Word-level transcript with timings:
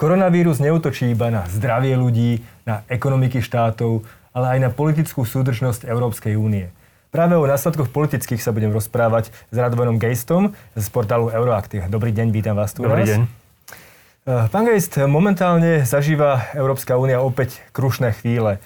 Koronavírus 0.00 0.64
neutočí 0.64 1.12
iba 1.12 1.28
na 1.28 1.44
zdravie 1.44 1.92
ľudí, 1.92 2.40
na 2.64 2.88
ekonomiky 2.88 3.44
štátov, 3.44 4.00
ale 4.32 4.56
aj 4.56 4.58
na 4.64 4.70
politickú 4.72 5.28
súdržnosť 5.28 5.84
Európskej 5.84 6.40
únie. 6.40 6.72
Práve 7.12 7.36
o 7.36 7.44
následkoch 7.44 7.92
politických 7.92 8.40
sa 8.40 8.48
budem 8.56 8.72
rozprávať 8.72 9.28
s 9.28 9.56
Radovanom 9.60 10.00
Geistom 10.00 10.56
z 10.72 10.86
portálu 10.88 11.28
Euroaktiv. 11.28 11.84
Dobrý 11.92 12.16
deň, 12.16 12.32
vítam 12.32 12.56
vás 12.56 12.72
tu. 12.72 12.80
Dobrý 12.80 13.04
deň. 13.04 13.28
Eh, 13.28 14.48
pán 14.48 14.64
Geist, 14.64 14.96
momentálne 15.04 15.84
zažíva 15.84 16.48
Európska 16.56 16.96
únia 16.96 17.20
opäť 17.20 17.60
krušné 17.76 18.16
chvíle. 18.24 18.56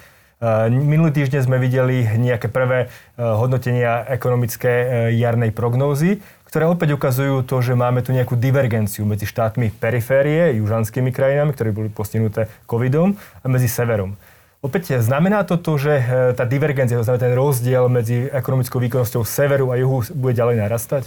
Eh, 0.44 0.68
minulý 0.68 1.16
týždeň 1.16 1.40
sme 1.48 1.56
videli 1.56 2.04
nejaké 2.04 2.52
prvé 2.52 2.84
eh, 2.84 2.88
hodnotenia 3.16 4.04
ekonomické 4.12 5.08
jarnej 5.16 5.56
prognózy, 5.56 6.20
ktoré 6.44 6.68
opäť 6.68 7.00
ukazujú 7.00 7.48
to, 7.48 7.64
že 7.64 7.72
máme 7.72 8.04
tu 8.04 8.12
nejakú 8.12 8.36
divergenciu 8.36 9.08
medzi 9.08 9.24
štátmi 9.24 9.72
periférie, 9.72 10.60
južanskými 10.60 11.16
krajinami, 11.16 11.56
ktoré 11.56 11.72
boli 11.72 11.88
postihnuté 11.88 12.52
covidom, 12.68 13.16
a 13.40 13.46
medzi 13.48 13.72
severom. 13.72 14.20
Opäť 14.60 15.00
znamená 15.00 15.48
to 15.48 15.56
to, 15.60 15.76
že 15.76 15.92
tá 16.36 16.48
divergencia, 16.48 16.96
to 16.96 17.04
znamená 17.04 17.20
ten 17.20 17.36
rozdiel 17.36 17.84
medzi 17.92 18.28
ekonomickou 18.32 18.80
výkonnosťou 18.80 19.20
severu 19.24 19.68
a 19.72 19.76
juhu 19.76 20.08
bude 20.16 20.32
ďalej 20.32 20.56
narastať? 20.56 21.04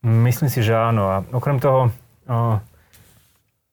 Myslím 0.00 0.48
si, 0.48 0.64
že 0.64 0.72
áno. 0.72 1.04
A 1.12 1.16
okrem 1.28 1.60
toho, 1.60 1.92
o, 2.24 2.56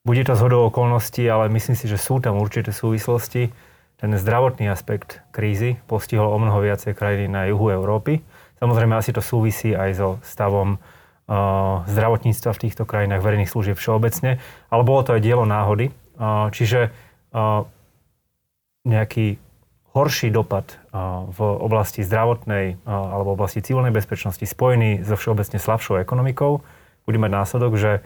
bude 0.03 0.27
to 0.27 0.35
zhodou 0.35 0.67
okolností, 0.67 1.23
ale 1.23 1.47
myslím 1.55 1.79
si, 1.79 1.87
že 1.87 1.95
sú 1.95 2.19
tam 2.19 2.35
určité 2.35 2.75
súvislosti. 2.75 3.47
Ten 4.03 4.19
zdravotný 4.19 4.67
aspekt 4.67 5.23
krízy 5.31 5.79
postihol 5.87 6.27
o 6.27 6.35
mnoho 6.35 6.59
viacej 6.59 6.91
krajiny 6.91 7.31
na 7.31 7.47
juhu 7.47 7.71
Európy. 7.71 8.19
Samozrejme, 8.59 8.99
asi 8.99 9.15
to 9.15 9.23
súvisí 9.23 9.71
aj 9.71 9.89
so 9.95 10.09
stavom 10.27 10.75
zdravotníctva 11.87 12.51
v 12.51 12.61
týchto 12.67 12.83
krajinách, 12.83 13.23
verejných 13.23 13.47
služieb 13.47 13.79
všeobecne, 13.79 14.43
ale 14.67 14.81
bolo 14.83 15.07
to 15.07 15.15
aj 15.15 15.23
dielo 15.23 15.47
náhody. 15.47 15.95
Čiže 16.51 16.91
nejaký 18.83 19.39
horší 19.95 20.35
dopad 20.35 20.67
v 21.31 21.39
oblasti 21.39 22.03
zdravotnej 22.03 22.83
alebo 22.83 23.31
v 23.31 23.35
oblasti 23.39 23.63
civilnej 23.63 23.95
bezpečnosti 23.95 24.43
spojený 24.43 25.07
so 25.07 25.15
všeobecne 25.15 25.63
slabšou 25.63 26.03
ekonomikou 26.03 26.59
bude 27.07 27.19
mať 27.23 27.31
následok, 27.31 27.79
že 27.79 28.03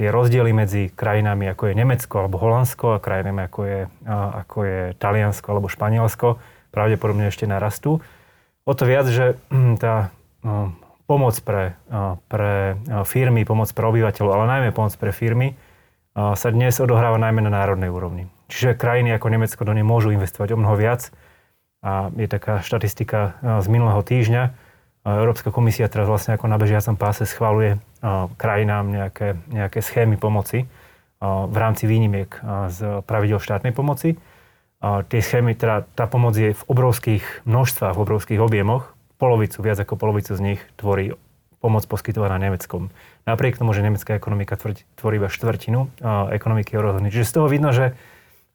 tie 0.00 0.08
rozdiely 0.08 0.48
medzi 0.56 0.88
krajinami 0.88 1.52
ako 1.52 1.68
je 1.68 1.74
Nemecko 1.76 2.24
alebo 2.24 2.40
Holandsko 2.40 2.96
a 2.96 3.02
krajinami 3.04 3.44
ako 3.44 3.60
je, 3.68 3.80
ako 4.08 4.58
je 4.64 4.80
Taliansko 4.96 5.46
alebo 5.52 5.68
Španielsko 5.68 6.40
pravdepodobne 6.72 7.28
ešte 7.28 7.44
narastú. 7.44 8.00
O 8.64 8.72
to 8.72 8.88
viac, 8.88 9.04
že 9.12 9.36
tá 9.76 10.08
pomoc 11.04 11.36
pre, 11.44 11.76
pre 12.32 12.80
firmy, 13.04 13.44
pomoc 13.44 13.68
pre 13.76 13.84
obyvateľov, 13.92 14.32
ale 14.32 14.44
najmä 14.48 14.68
pomoc 14.72 14.96
pre 14.96 15.12
firmy 15.12 15.52
sa 16.16 16.48
dnes 16.48 16.80
odohráva 16.80 17.20
najmä 17.20 17.44
na 17.44 17.52
národnej 17.52 17.92
úrovni. 17.92 18.32
Čiže 18.48 18.76
krajiny 18.76 19.16
ako 19.16 19.32
Nemecko 19.32 19.60
do 19.68 19.76
nej 19.76 19.84
môžu 19.84 20.12
investovať 20.16 20.56
o 20.56 20.60
mnoho 20.60 20.76
viac. 20.80 21.12
A 21.82 22.08
je 22.14 22.28
taká 22.30 22.62
štatistika 22.64 23.36
z 23.42 23.66
minulého 23.68 24.00
týždňa. 24.00 24.54
Európska 25.02 25.50
komisia 25.50 25.90
teraz 25.90 26.06
vlastne 26.06 26.38
ako 26.38 26.46
na 26.46 26.58
bežiacom 26.62 26.94
páse 26.94 27.26
schváluje 27.26 27.82
krajinám 28.38 28.86
nejaké, 28.86 29.34
nejaké 29.50 29.82
schémy 29.82 30.14
pomoci 30.14 30.70
v 31.22 31.56
rámci 31.58 31.90
výnimiek 31.90 32.30
z 32.70 33.02
pravidel 33.02 33.42
štátnej 33.42 33.74
pomoci. 33.74 34.14
Tie 34.82 35.20
schémy, 35.22 35.54
teda 35.54 35.86
tá 35.94 36.10
pomoc 36.10 36.34
je 36.34 36.54
v 36.54 36.62
obrovských 36.66 37.46
množstvách, 37.46 37.94
v 37.94 38.02
obrovských 38.02 38.40
objemoch 38.42 38.94
polovicu, 39.18 39.62
viac 39.62 39.78
ako 39.78 39.94
polovicu 39.94 40.34
z 40.34 40.42
nich 40.42 40.60
tvorí 40.74 41.14
pomoc 41.62 41.86
poskytovaná 41.86 42.42
Nemeckom. 42.42 42.90
Napriek 43.22 43.54
tomu, 43.54 43.70
že 43.70 43.86
nemecká 43.86 44.18
ekonomika 44.18 44.58
tvorí 44.58 45.14
iba 45.22 45.30
štvrtinu 45.30 46.02
ekonomiky 46.34 46.74
eurozóny. 46.74 47.14
Čiže 47.14 47.30
z 47.30 47.34
toho 47.38 47.46
vidno, 47.46 47.70
že 47.70 47.94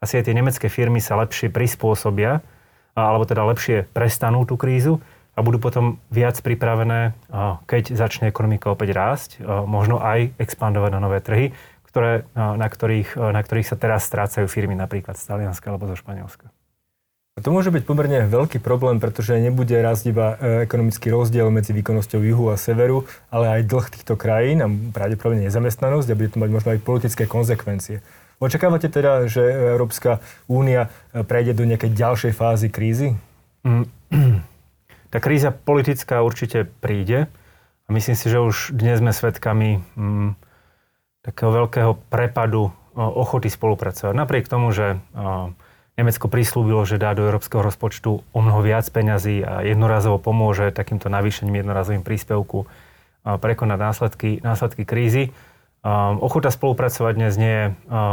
asi 0.03 0.19
aj 0.19 0.27
tie 0.27 0.35
nemecké 0.35 0.67
firmy 0.67 0.99
sa 0.99 1.15
lepšie 1.15 1.47
prispôsobia, 1.47 2.43
alebo 2.91 3.23
teda 3.23 3.47
lepšie 3.47 3.87
prestanú 3.95 4.43
tú 4.43 4.59
krízu 4.59 4.99
a 5.37 5.39
budú 5.45 5.61
potom 5.61 6.01
viac 6.09 6.41
pripravené, 6.41 7.13
keď 7.69 7.93
začne 7.93 8.25
ekonomika 8.25 8.73
opäť 8.73 8.97
rásť, 8.97 9.29
možno 9.69 10.01
aj 10.01 10.33
expandovať 10.41 10.97
na 10.97 10.99
nové 11.05 11.21
trhy, 11.21 11.53
ktoré, 11.85 12.25
na, 12.33 12.65
ktorých, 12.65 13.13
na 13.13 13.41
ktorých 13.45 13.69
sa 13.69 13.77
teraz 13.77 14.09
strácajú 14.09 14.49
firmy 14.49 14.73
napríklad 14.73 15.13
z 15.13 15.29
Talianska 15.29 15.69
alebo 15.69 15.85
zo 15.85 15.93
Španielska. 15.93 16.49
To 17.37 17.53
môže 17.53 17.69
byť 17.69 17.85
pomerne 17.85 18.25
veľký 18.25 18.57
problém, 18.57 18.97
pretože 18.97 19.37
nebude 19.37 19.77
rast 19.77 20.09
iba 20.09 20.41
e, 20.41 20.65
ekonomický 20.65 21.13
rozdiel 21.13 21.53
medzi 21.53 21.69
výkonnosťou 21.69 22.25
juhu 22.25 22.49
a 22.49 22.57
severu, 22.57 23.05
ale 23.29 23.61
aj 23.61 23.69
dlh 23.69 23.85
týchto 23.93 24.17
krajín 24.17 24.65
a 24.65 24.67
pravdepodobne 24.67 25.45
nezamestnanosť 25.45 26.09
a 26.09 26.17
bude 26.17 26.33
to 26.33 26.41
mať 26.41 26.49
možno 26.49 26.69
aj 26.73 26.81
politické 26.81 27.29
konsekvencie. 27.29 28.01
Očakávate 28.41 28.89
teda, 28.89 29.29
že 29.29 29.45
Európska 29.53 30.17
únia 30.49 30.89
e, 31.13 31.21
prejde 31.21 31.53
do 31.53 31.69
nejakej 31.69 31.93
ďalšej 31.93 32.33
fázy 32.33 32.67
krízy? 32.73 33.13
Mm. 33.61 33.85
Tá 35.07 35.23
kríza 35.23 35.55
politická 35.55 36.19
určite 36.19 36.67
príde 36.83 37.31
a 37.85 37.89
myslím 37.95 38.15
si, 38.19 38.27
že 38.27 38.43
už 38.43 38.75
dnes 38.75 38.99
sme 38.99 39.15
svedkami 39.15 39.79
mm, 39.95 40.29
takého 41.23 41.51
veľkého 41.51 41.95
prepadu 42.11 42.71
ochoty 42.97 43.47
spolupracovať. 43.47 44.13
Napriek 44.17 44.49
tomu, 44.49 44.73
že 44.73 44.97
Nemecko 46.01 46.29
prislúbilo, 46.29 46.81
že 46.81 46.97
dá 46.97 47.13
do 47.13 47.29
európskeho 47.29 47.61
rozpočtu 47.61 48.09
o 48.25 48.39
mnoho 48.41 48.65
viac 48.65 48.89
peňazí 48.89 49.45
a 49.45 49.61
jednorazovo 49.61 50.17
pomôže 50.17 50.73
takýmto 50.73 51.09
navýšením 51.09 51.61
jednorazovým 51.61 52.01
príspevku 52.01 52.65
prekonať 53.21 53.77
následky, 53.77 54.29
následky 54.41 54.83
krízy. 54.87 55.29
Ochota 56.21 56.49
spolupracovať 56.49 57.13
dnes 57.15 57.33
nie 57.37 57.53
je 57.53 57.65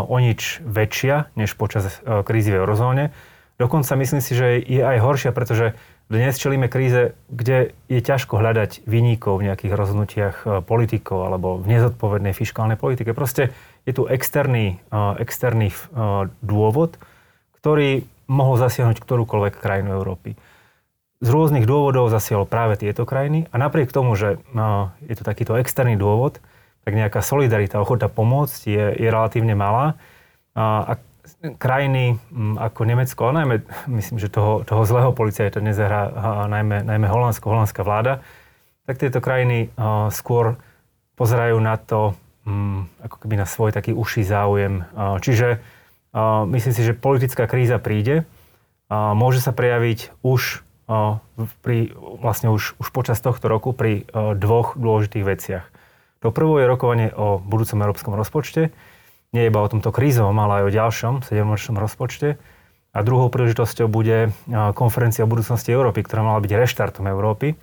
o 0.04 0.16
nič 0.20 0.60
väčšia 0.64 1.32
než 1.32 1.56
počas 1.56 2.04
krízy 2.04 2.52
v 2.52 2.60
eurozóne. 2.60 3.04
Dokonca 3.56 3.94
myslím 3.96 4.20
si, 4.20 4.34
že 4.36 4.60
je 4.60 4.82
aj 4.82 4.98
horšia, 5.00 5.30
pretože 5.30 5.78
dnes 6.12 6.36
čelíme 6.36 6.68
kríze, 6.68 7.16
kde 7.32 7.72
je 7.88 8.00
ťažko 8.04 8.36
hľadať 8.36 8.84
vyníkov 8.84 9.40
v 9.40 9.46
nejakých 9.48 9.72
rozhodnutiach 9.72 10.36
e, 10.44 10.46
politikov 10.60 11.24
alebo 11.24 11.56
v 11.56 11.66
nezodpovednej 11.72 12.36
fiskálnej 12.36 12.76
politike. 12.76 13.16
Proste 13.16 13.56
je 13.88 13.96
tu 13.96 14.04
externý, 14.04 14.84
e, 14.92 14.96
externý 15.24 15.72
dôvod, 16.44 17.00
ktorý 17.56 18.04
mohol 18.28 18.60
zasiahnuť 18.60 19.00
ktorúkoľvek 19.00 19.56
krajinu 19.56 19.96
Európy. 19.96 20.36
Z 21.24 21.28
rôznych 21.32 21.64
dôvodov 21.64 22.12
zasiahol 22.12 22.44
práve 22.44 22.76
tieto 22.76 23.08
krajiny 23.08 23.48
a 23.48 23.56
napriek 23.56 23.88
tomu, 23.88 24.12
že 24.12 24.36
je 25.08 25.14
to 25.16 25.24
takýto 25.24 25.56
externý 25.56 25.96
dôvod, 25.96 26.36
tak 26.84 26.92
nejaká 26.92 27.24
solidarita, 27.24 27.80
ochota 27.80 28.12
pomôcť 28.12 28.60
je, 28.68 28.84
je 29.00 29.08
relatívne 29.08 29.56
malá. 29.56 29.96
A 30.52 31.00
krajiny 31.58 32.20
ako 32.58 32.80
Nemecko, 32.84 33.20
ale 33.28 33.34
najmä, 33.44 33.56
myslím, 33.88 34.18
že 34.18 34.28
toho, 34.28 34.64
toho 34.64 34.82
zlého 34.84 35.12
policajta 35.12 35.60
nezahrá 35.60 36.10
najmä, 36.46 36.84
najmä 36.84 37.06
Holandsko, 37.08 37.50
holandská 37.50 37.82
vláda, 37.82 38.20
tak 38.84 39.00
tieto 39.00 39.24
krajiny 39.24 39.72
a, 39.74 40.12
skôr 40.12 40.60
pozerajú 41.16 41.56
na 41.60 41.80
to, 41.80 42.12
m, 42.44 42.88
ako 43.00 43.16
keby 43.24 43.40
na 43.40 43.46
svoj 43.48 43.72
taký 43.72 43.96
uší 43.96 44.22
záujem. 44.26 44.84
A, 44.92 45.16
čiže 45.18 45.58
Myslím 46.46 46.72
si, 46.72 46.86
že 46.86 46.94
politická 46.94 47.50
kríza 47.50 47.82
príde. 47.82 48.22
Môže 48.86 49.42
sa 49.42 49.50
prejaviť 49.50 50.14
už 50.22 50.62
pri, 51.66 51.78
vlastne 52.22 52.54
už, 52.54 52.78
už 52.78 52.88
počas 52.94 53.18
tohto 53.18 53.50
roku 53.50 53.74
pri 53.74 54.06
dvoch 54.38 54.78
dôležitých 54.78 55.24
veciach. 55.26 55.64
To 56.22 56.30
prvé 56.30 56.64
je 56.64 56.70
rokovanie 56.70 57.08
o 57.10 57.42
budúcom 57.42 57.82
európskom 57.82 58.14
rozpočte. 58.14 58.70
Nie 59.34 59.50
iba 59.50 59.60
o 59.60 59.68
tomto 59.68 59.90
krízovom, 59.90 60.38
ale 60.38 60.62
aj 60.62 60.64
o 60.64 60.70
ďalšom 60.70 61.14
7 61.26 61.74
rozpočte. 61.74 62.38
A 62.94 63.02
druhou 63.02 63.26
príležitosťou 63.26 63.90
bude 63.90 64.30
konferencia 64.78 65.26
o 65.26 65.30
budúcnosti 65.30 65.74
Európy, 65.74 66.06
ktorá 66.06 66.22
mala 66.22 66.38
byť 66.38 66.52
reštartom 66.54 67.10
Európy. 67.10 67.58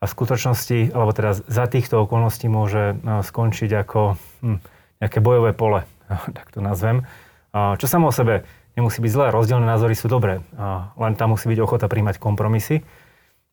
A 0.00 0.08
v 0.08 0.14
skutočnosti, 0.16 0.96
alebo 0.96 1.12
teda 1.12 1.36
za 1.36 1.68
týchto 1.68 2.08
okolností 2.08 2.48
môže 2.48 2.96
skončiť 3.04 3.70
ako 3.84 4.16
hm, 4.40 4.58
nejaké 5.04 5.20
bojové 5.20 5.52
pole, 5.52 5.84
tak 6.36 6.48
to 6.48 6.64
nazvem 6.64 7.04
čo 7.52 7.86
samo 7.86 8.10
o 8.10 8.14
sebe 8.14 8.46
nemusí 8.78 9.02
byť 9.02 9.10
zlé, 9.10 9.26
rozdielne 9.34 9.66
názory 9.66 9.98
sú 9.98 10.06
dobré, 10.06 10.40
len 10.96 11.12
tam 11.18 11.34
musí 11.34 11.50
byť 11.50 11.58
ochota 11.60 11.90
príjmať 11.90 12.22
kompromisy. 12.22 12.86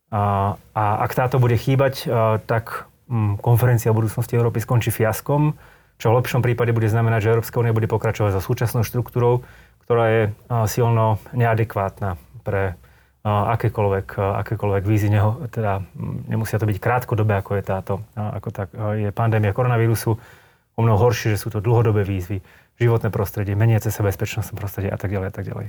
A, 0.08 0.56
a 0.72 0.84
ak 1.04 1.12
táto 1.18 1.42
bude 1.42 1.60
chýbať, 1.60 2.08
tak 2.48 2.88
mm, 3.12 3.44
konferencia 3.44 3.92
o 3.92 3.98
budúcnosti 3.98 4.40
Európy 4.40 4.64
skončí 4.64 4.94
fiaskom, 4.94 5.58
čo 5.98 6.14
v 6.14 6.18
lepšom 6.22 6.46
prípade 6.46 6.74
bude 6.74 6.90
znamenať, 6.90 7.20
že 7.26 7.32
Európska 7.34 7.60
únia 7.62 7.74
bude 7.74 7.90
pokračovať 7.90 8.38
so 8.38 8.42
súčasnou 8.42 8.86
štruktúrou, 8.86 9.42
ktorá 9.86 10.06
je 10.14 10.24
silno 10.70 11.18
neadekvátna 11.34 12.22
pre 12.46 12.78
akékoľvek, 13.28 14.08
akékoľvek 14.16 14.84
vízy, 14.88 15.12
neho, 15.12 15.36
teda 15.52 15.84
nemusia 16.32 16.62
to 16.62 16.70
byť 16.70 16.78
krátkodobé, 16.80 17.44
ako 17.44 17.60
je 17.60 17.64
táto, 17.66 17.94
ako 18.16 18.50
tak, 18.56 18.72
je 18.72 19.10
pandémia 19.12 19.52
koronavírusu, 19.52 20.16
o 20.78 20.80
mnoho 20.86 21.10
horšie, 21.10 21.36
že 21.36 21.42
sú 21.42 21.50
to 21.50 21.60
dlhodobé 21.60 22.06
výzvy 22.06 22.40
životné 22.78 23.10
prostredie, 23.10 23.58
meniace 23.58 23.90
sa 23.90 24.06
bezpečnostné 24.06 24.54
prostredie 24.54 24.94
a 24.94 24.98
tak 25.02 25.10
ďalej 25.10 25.28
a 25.28 25.34
tak 25.34 25.46
ďalej. 25.50 25.68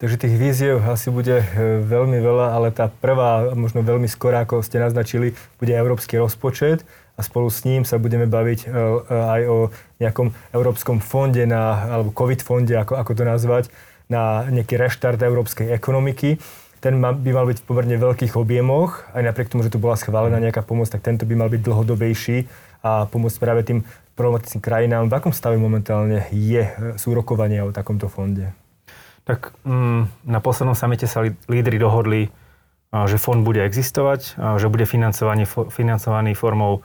Takže 0.00 0.16
tých 0.16 0.36
víziev 0.40 0.80
asi 0.88 1.12
bude 1.12 1.44
e, 1.44 1.46
veľmi 1.84 2.24
veľa, 2.24 2.56
ale 2.56 2.72
tá 2.72 2.88
prvá, 2.88 3.52
možno 3.52 3.84
veľmi 3.84 4.08
skorá, 4.08 4.48
ako 4.48 4.64
ste 4.64 4.80
naznačili, 4.80 5.36
bude 5.60 5.76
európsky 5.76 6.16
rozpočet. 6.16 6.88
A 7.20 7.22
spolu 7.22 7.52
s 7.52 7.68
ním 7.68 7.84
sa 7.84 8.00
budeme 8.00 8.24
baviť 8.24 8.72
aj 9.12 9.42
o 9.44 9.68
nejakom 10.00 10.32
európskom 10.56 11.04
fonde 11.04 11.44
na, 11.44 11.84
alebo 11.92 12.16
COVID 12.16 12.40
fonde, 12.40 12.72
ako, 12.72 12.96
ako 12.96 13.12
to 13.12 13.24
nazvať, 13.28 13.64
na 14.08 14.48
nejaký 14.48 14.80
reštart 14.80 15.20
európskej 15.20 15.68
ekonomiky 15.76 16.40
ten 16.80 16.96
by 16.96 17.30
mal 17.30 17.44
byť 17.44 17.60
v 17.60 17.66
pomerne 17.68 17.96
veľkých 18.00 18.40
objemoch, 18.40 19.04
aj 19.12 19.20
napriek 19.20 19.52
tomu, 19.52 19.60
že 19.60 19.68
tu 19.68 19.76
bola 19.76 20.00
schválená 20.00 20.40
nejaká 20.40 20.64
pomoc, 20.64 20.88
tak 20.88 21.04
tento 21.04 21.28
by 21.28 21.36
mal 21.36 21.52
byť 21.52 21.60
dlhodobejší 21.60 22.48
a 22.80 23.04
pomôcť 23.04 23.36
práve 23.36 23.60
tým 23.68 23.84
problematickým 24.16 24.64
krajinám. 24.64 25.12
V 25.12 25.16
akom 25.20 25.36
stave 25.36 25.60
momentálne 25.60 26.24
je, 26.32 26.64
sú 26.96 27.12
rokovania 27.12 27.68
o 27.68 27.76
takomto 27.76 28.08
fonde? 28.08 28.56
Tak 29.28 29.52
mm, 29.68 30.24
na 30.24 30.40
poslednom 30.40 30.72
samite 30.72 31.04
sa 31.04 31.20
lídry 31.24 31.76
dohodli, 31.76 32.32
že 32.90 33.20
fond 33.20 33.44
bude 33.44 33.60
existovať, 33.60 34.40
že 34.56 34.66
bude 34.72 34.88
financovaný 35.68 36.32
formou 36.32 36.80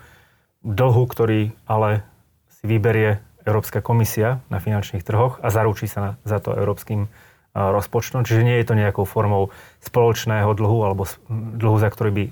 dlhu, 0.66 1.06
ktorý 1.06 1.54
ale 1.70 2.02
si 2.50 2.66
vyberie 2.66 3.22
Európska 3.46 3.86
komisia 3.86 4.42
na 4.50 4.58
finančných 4.58 5.06
trhoch 5.06 5.38
a 5.46 5.54
zaručí 5.54 5.86
sa 5.86 6.00
na, 6.02 6.12
za 6.26 6.42
to 6.42 6.58
európskym 6.58 7.06
rozpočtom. 7.54 8.26
Čiže 8.26 8.42
nie 8.42 8.58
je 8.60 8.68
to 8.68 8.76
nejakou 8.76 9.06
formou 9.06 9.54
spoločného 9.80 10.50
dlhu 10.52 10.80
alebo 10.82 11.06
dlhu, 11.30 11.78
za 11.78 11.94
ktorý 11.94 12.12
by 12.12 12.24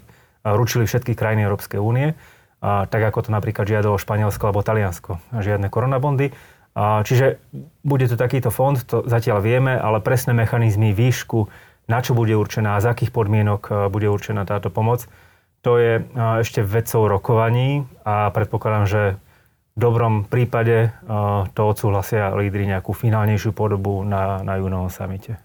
ručili 0.43 0.83
všetky 0.83 1.15
krajiny 1.15 1.47
Európskej 1.47 1.79
únie, 1.79 2.17
tak 2.63 2.99
ako 2.99 3.27
to 3.27 3.29
napríklad 3.31 3.63
žiadalo 3.63 3.95
Španielsko 3.95 4.51
alebo 4.51 4.65
Taliansko. 4.65 5.23
Žiadne 5.31 5.71
koronabondy. 5.71 6.35
Čiže 6.75 7.39
bude 7.85 8.09
to 8.09 8.17
takýto 8.17 8.49
fond, 8.49 8.75
to 8.83 9.05
zatiaľ 9.05 9.39
vieme, 9.39 9.77
ale 9.77 10.01
presné 10.01 10.33
mechanizmy, 10.33 10.91
výšku, 10.91 11.47
na 11.85 12.01
čo 12.01 12.17
bude 12.17 12.33
určená, 12.33 12.81
z 12.81 12.91
akých 12.91 13.13
podmienok 13.13 13.91
bude 13.93 14.09
určená 14.09 14.43
táto 14.43 14.73
pomoc, 14.73 15.05
to 15.63 15.79
je 15.79 16.03
ešte 16.43 16.59
vecou 16.59 17.07
rokovaní 17.07 17.87
a 18.03 18.27
predpokladám, 18.35 18.85
že 18.85 19.01
v 19.73 19.77
dobrom 19.79 20.27
prípade 20.27 20.91
to 21.55 21.61
odsúhlasia 21.63 22.35
lídry 22.35 22.67
nejakú 22.67 22.93
finálnejšiu 22.93 23.55
podobu 23.55 24.03
na, 24.05 24.43
na 24.43 24.59
júnovom 24.59 24.91
samite. 24.91 25.39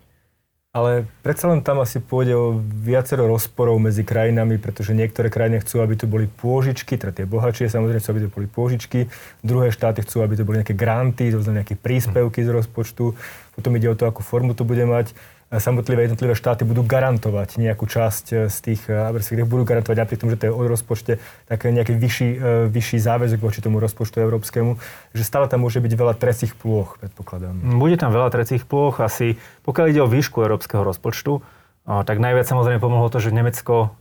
Ale 0.76 1.08
predsa 1.24 1.48
len 1.48 1.64
tam 1.64 1.80
asi 1.80 1.96
pôjde 1.96 2.36
o 2.36 2.60
viacero 2.60 3.24
rozporov 3.24 3.80
medzi 3.80 4.04
krajinami, 4.04 4.60
pretože 4.60 4.92
niektoré 4.92 5.32
krajiny 5.32 5.64
chcú, 5.64 5.80
aby 5.80 5.96
to 5.96 6.04
boli 6.04 6.28
pôžičky, 6.28 7.00
teda 7.00 7.10
tie 7.10 7.24
bohatšie 7.24 7.72
samozrejme 7.72 7.98
chcú, 8.04 8.10
aby 8.12 8.22
to 8.28 8.34
boli 8.36 8.46
pôžičky, 8.46 9.08
druhé 9.40 9.72
štáty 9.72 10.04
chcú, 10.04 10.20
aby 10.20 10.36
to 10.36 10.44
boli 10.44 10.60
nejaké 10.60 10.76
granty, 10.76 11.32
to 11.32 11.40
znamená 11.40 11.64
nejaké 11.64 11.80
príspevky 11.80 12.44
z 12.44 12.52
rozpočtu, 12.52 13.16
potom 13.56 13.72
ide 13.80 13.88
o 13.88 13.96
to, 13.96 14.04
akú 14.04 14.20
formu 14.20 14.52
to 14.52 14.68
bude 14.68 14.84
mať 14.84 15.16
samotlivé 15.48 16.04
jednotlivé 16.04 16.36
štáty 16.36 16.68
budú 16.68 16.84
garantovať 16.84 17.56
nejakú 17.56 17.88
časť 17.88 18.24
e, 18.32 18.34
z 18.52 18.56
tých, 18.60 18.84
e, 18.84 18.92
respektíve 18.92 19.48
budú 19.48 19.64
garantovať 19.64 19.96
napriek 20.04 20.20
tomu, 20.20 20.36
že 20.36 20.40
to 20.44 20.46
je 20.48 20.52
o 20.52 20.60
rozpočte 20.68 21.12
také 21.48 21.72
nejaký 21.72 21.96
vyšší, 21.96 22.28
e, 22.36 22.38
vyšší 22.68 22.98
záväzok 23.00 23.40
voči 23.40 23.64
tomu 23.64 23.80
rozpočtu 23.80 24.20
európskemu, 24.20 24.76
že 25.16 25.22
stále 25.24 25.48
tam 25.48 25.64
môže 25.64 25.80
byť 25.80 25.92
veľa 25.96 26.14
trecích 26.20 26.52
plôch, 26.52 27.00
predpokladám. 27.00 27.56
Bude 27.80 27.96
tam 27.96 28.12
veľa 28.12 28.28
trecích 28.28 28.68
plôch, 28.68 29.00
asi 29.00 29.40
pokiaľ 29.64 29.86
ide 29.88 30.00
o 30.04 30.08
výšku 30.12 30.44
európskeho 30.44 30.84
rozpočtu, 30.84 31.40
tak 31.88 32.20
najviac 32.20 32.44
samozrejme 32.44 32.84
pomohlo 32.84 33.08
to, 33.08 33.16
že 33.16 33.32
Nemecko 33.32 33.96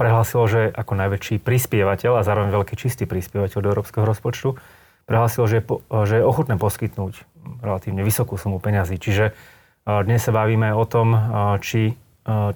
prehlásilo, 0.00 0.48
že 0.48 0.72
ako 0.72 0.96
najväčší 0.96 1.36
prispievateľ 1.44 2.16
a 2.16 2.24
zároveň 2.24 2.48
veľký 2.48 2.80
čistý 2.80 3.04
prispievateľ 3.04 3.60
do 3.60 3.68
európskeho 3.76 4.08
rozpočtu, 4.08 4.56
prehlásilo, 5.04 5.44
že, 5.44 5.60
že 6.08 6.14
je 6.16 6.24
ochotné 6.24 6.56
poskytnúť 6.56 7.28
relatívne 7.60 8.00
vysokú 8.00 8.40
sumu 8.40 8.56
peňazí. 8.56 8.96
Čiže 8.96 9.36
dnes 9.86 10.18
sa 10.18 10.34
bavíme 10.34 10.74
o 10.74 10.82
tom, 10.82 11.14
či 11.62 11.94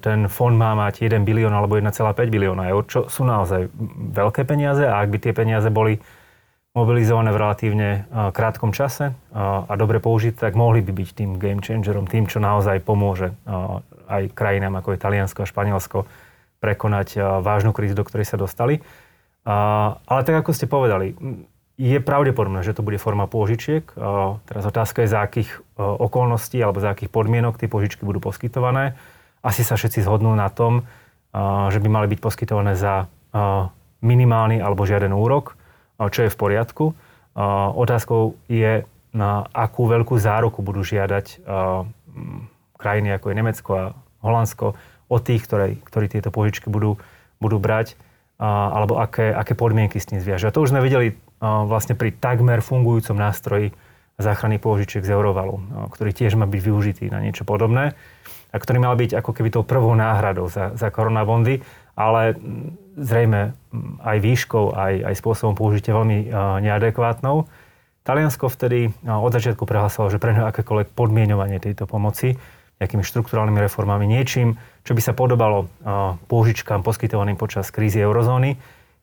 ten 0.03 0.27
fond 0.27 0.51
má 0.51 0.75
mať 0.75 1.07
1 1.07 1.23
bilión 1.23 1.55
alebo 1.55 1.79
1,5 1.79 1.95
bilióna 2.27 2.67
eur, 2.67 2.83
čo 2.83 3.07
sú 3.07 3.23
naozaj 3.23 3.71
veľké 4.11 4.43
peniaze 4.43 4.83
a 4.83 4.99
ak 4.99 5.07
by 5.07 5.17
tie 5.23 5.31
peniaze 5.31 5.71
boli 5.71 5.95
mobilizované 6.75 7.31
v 7.31 7.39
relatívne 7.39 7.89
krátkom 8.35 8.75
čase 8.75 9.15
a 9.35 9.71
dobre 9.79 10.03
použité, 10.03 10.51
tak 10.51 10.59
mohli 10.59 10.83
by 10.83 10.91
byť 10.91 11.09
tým 11.15 11.39
game 11.39 11.63
changerom, 11.63 12.03
tým, 12.03 12.27
čo 12.27 12.43
naozaj 12.43 12.83
pomôže 12.83 13.31
aj 14.11 14.35
krajinám 14.35 14.83
ako 14.83 14.95
je 14.95 14.99
Taliansko 14.99 15.39
a 15.43 15.47
Španielsko 15.47 16.03
prekonať 16.59 17.15
vážnu 17.39 17.71
krízu, 17.71 17.95
do 17.95 18.03
ktorej 18.03 18.27
sa 18.27 18.35
dostali. 18.35 18.83
Ale 19.47 20.21
tak 20.27 20.35
ako 20.43 20.51
ste 20.51 20.67
povedali, 20.67 21.15
je 21.81 21.97
pravdepodobné, 21.97 22.61
že 22.61 22.77
to 22.77 22.85
bude 22.85 23.01
forma 23.01 23.25
pôžičiek. 23.25 23.81
Teraz 24.45 24.63
otázka 24.69 25.01
je, 25.01 25.09
za 25.09 25.25
akých 25.25 25.49
okolností 25.81 26.61
alebo 26.61 26.77
za 26.77 26.93
akých 26.93 27.09
podmienok 27.09 27.57
tie 27.57 27.65
pôžičky 27.65 28.05
budú 28.05 28.21
poskytované. 28.21 28.93
Asi 29.41 29.65
sa 29.65 29.73
všetci 29.73 30.05
zhodnú 30.05 30.37
na 30.37 30.53
tom, 30.53 30.85
že 31.73 31.81
by 31.81 31.89
mali 31.89 32.07
byť 32.13 32.19
poskytované 32.21 32.77
za 32.77 33.09
minimálny 34.05 34.61
alebo 34.61 34.85
žiaden 34.85 35.09
úrok, 35.09 35.57
čo 35.97 36.29
je 36.29 36.29
v 36.29 36.37
poriadku. 36.37 36.93
Otázkou 37.73 38.37
je, 38.45 38.85
na 39.11 39.43
akú 39.49 39.89
veľkú 39.89 40.21
záruku 40.21 40.61
budú 40.61 40.85
žiadať 40.85 41.41
krajiny 42.77 43.09
ako 43.17 43.25
je 43.27 43.35
Nemecko 43.35 43.69
a 43.73 43.83
Holandsko 44.21 44.77
od 45.09 45.21
tých, 45.25 45.43
ktorí, 45.49 45.81
ktorí 45.81 46.05
tieto 46.13 46.29
požičky 46.29 46.69
budú, 46.69 47.01
budú 47.41 47.57
brať, 47.57 47.97
alebo 48.37 49.01
aké, 49.01 49.33
aké 49.33 49.57
podmienky 49.57 49.97
s 49.97 50.05
tým 50.05 50.21
zviažia. 50.21 50.53
To 50.53 50.61
už 50.61 50.73
sme 50.77 50.85
videli 50.85 51.17
vlastne 51.41 51.97
pri 51.97 52.13
takmer 52.13 52.61
fungujúcom 52.61 53.17
nástroji 53.17 53.73
záchrany 54.21 54.61
pôžičiek 54.61 55.01
z 55.01 55.11
Eurovalu, 55.17 55.57
ktorý 55.89 56.13
tiež 56.13 56.37
má 56.37 56.45
byť 56.45 56.61
využitý 56.61 57.05
na 57.09 57.17
niečo 57.17 57.41
podobné 57.41 57.97
a 58.53 58.55
ktorý 58.61 58.77
mal 58.77 58.93
byť 58.93 59.17
ako 59.17 59.31
keby 59.33 59.49
tou 59.49 59.65
prvou 59.65 59.97
náhradou 59.97 60.45
za, 60.45 60.77
za 60.77 60.93
koronabondy, 60.93 61.65
ale 61.97 62.37
zrejme 62.93 63.57
aj 64.05 64.17
výškou, 64.21 64.77
aj, 64.77 64.93
aj 65.09 65.15
spôsobom 65.17 65.57
použitia 65.57 65.97
veľmi 65.97 66.29
neadekvátnou. 66.61 67.49
Taliansko 68.05 68.49
vtedy 68.49 68.93
od 69.05 69.31
začiatku 69.33 69.65
prehlasovalo, 69.65 70.13
že 70.13 70.21
pre 70.21 70.33
akékoľvek 70.33 70.93
podmienovanie 70.93 71.57
tejto 71.57 71.89
pomoci 71.89 72.37
nejakými 72.81 73.05
štruktúralnými 73.05 73.61
reformami, 73.61 74.09
niečím, 74.09 74.57
čo 74.81 74.97
by 74.97 75.01
sa 75.05 75.13
podobalo 75.13 75.69
pôžičkám 76.25 76.81
poskytovaným 76.81 77.37
počas 77.37 77.69
krízy 77.69 78.01
eurozóny, 78.01 78.57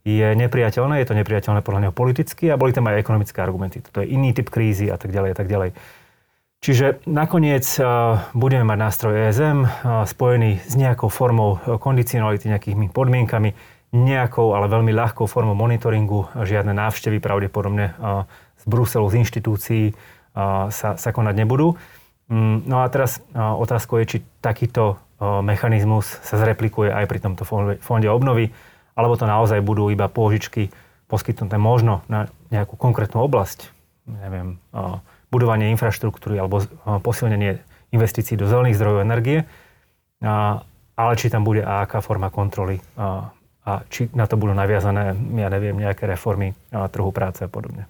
je 0.08 0.28
nepriateľné, 0.32 1.05
je 1.05 1.08
to 1.12 1.19
nepriateľné 1.20 1.60
podľa 1.60 1.81
neho 1.88 1.94
politicky 1.94 2.49
a 2.49 2.56
boli 2.56 2.72
tam 2.72 2.88
aj 2.88 3.05
ekonomické 3.05 3.44
argumenty. 3.44 3.84
Toto 3.84 4.00
je 4.00 4.08
iný 4.08 4.32
typ 4.32 4.49
krízy 4.49 4.88
a 4.88 4.96
tak 4.96 5.12
ďalej 5.12 5.31
a 5.32 5.37
tak 5.37 5.49
ďalej. 5.52 5.70
Čiže 6.58 7.06
nakoniec 7.06 7.62
budeme 8.34 8.64
mať 8.66 8.78
nástroj 8.82 9.31
ESM 9.31 9.58
spojený 10.10 10.58
s 10.66 10.75
nejakou 10.75 11.06
formou 11.06 11.62
kondicionality, 11.78 12.50
nejakými 12.50 12.90
podmienkami, 12.90 13.55
nejakou, 13.94 14.58
ale 14.58 14.66
veľmi 14.66 14.90
ľahkou 14.90 15.31
formou 15.31 15.55
monitoringu, 15.55 16.26
žiadne 16.34 16.75
návštevy 16.75 17.22
pravdepodobne 17.22 17.94
z 18.58 18.64
Bruselu, 18.66 19.06
z 19.06 19.14
inštitúcií 19.22 19.84
sa, 20.75 20.99
sa 20.99 21.11
konať 21.14 21.34
nebudú. 21.38 21.78
Mm, 22.26 22.66
no 22.66 22.82
a 22.82 22.90
teraz 22.90 23.23
otázkou 23.35 24.02
je, 24.02 24.18
či 24.18 24.18
takýto 24.42 24.99
mechanizmus 25.23 26.18
sa 26.26 26.42
zreplikuje 26.42 26.90
aj 26.90 27.04
pri 27.06 27.18
tomto 27.23 27.42
fonde 27.78 28.09
obnovy 28.11 28.50
alebo 28.99 29.14
to 29.14 29.31
naozaj 29.31 29.62
budú 29.62 29.95
iba 29.95 30.11
pôžičky 30.11 30.75
poskytnuté 31.07 31.55
možno 31.55 32.02
na 32.11 32.26
nejakú 32.50 32.75
konkrétnu 32.75 33.23
oblasť, 33.23 33.71
neviem, 34.11 34.59
budovanie 35.31 35.71
infraštruktúry 35.71 36.43
alebo 36.43 36.67
posilnenie 37.07 37.62
investícií 37.95 38.35
do 38.35 38.50
zelených 38.50 38.76
zdrojov 38.76 39.07
energie, 39.07 39.47
ale 40.99 41.12
či 41.14 41.31
tam 41.31 41.47
bude 41.47 41.62
aká 41.62 42.02
forma 42.02 42.28
kontroly 42.28 42.83
a 42.99 43.73
či 43.87 44.11
na 44.19 44.26
to 44.26 44.35
budú 44.35 44.57
naviazané, 44.57 45.14
ja 45.14 45.49
neviem, 45.52 45.78
nejaké 45.78 46.11
reformy 46.11 46.59
trhu 46.73 47.14
práce 47.14 47.47
a 47.47 47.49
podobne. 47.49 47.87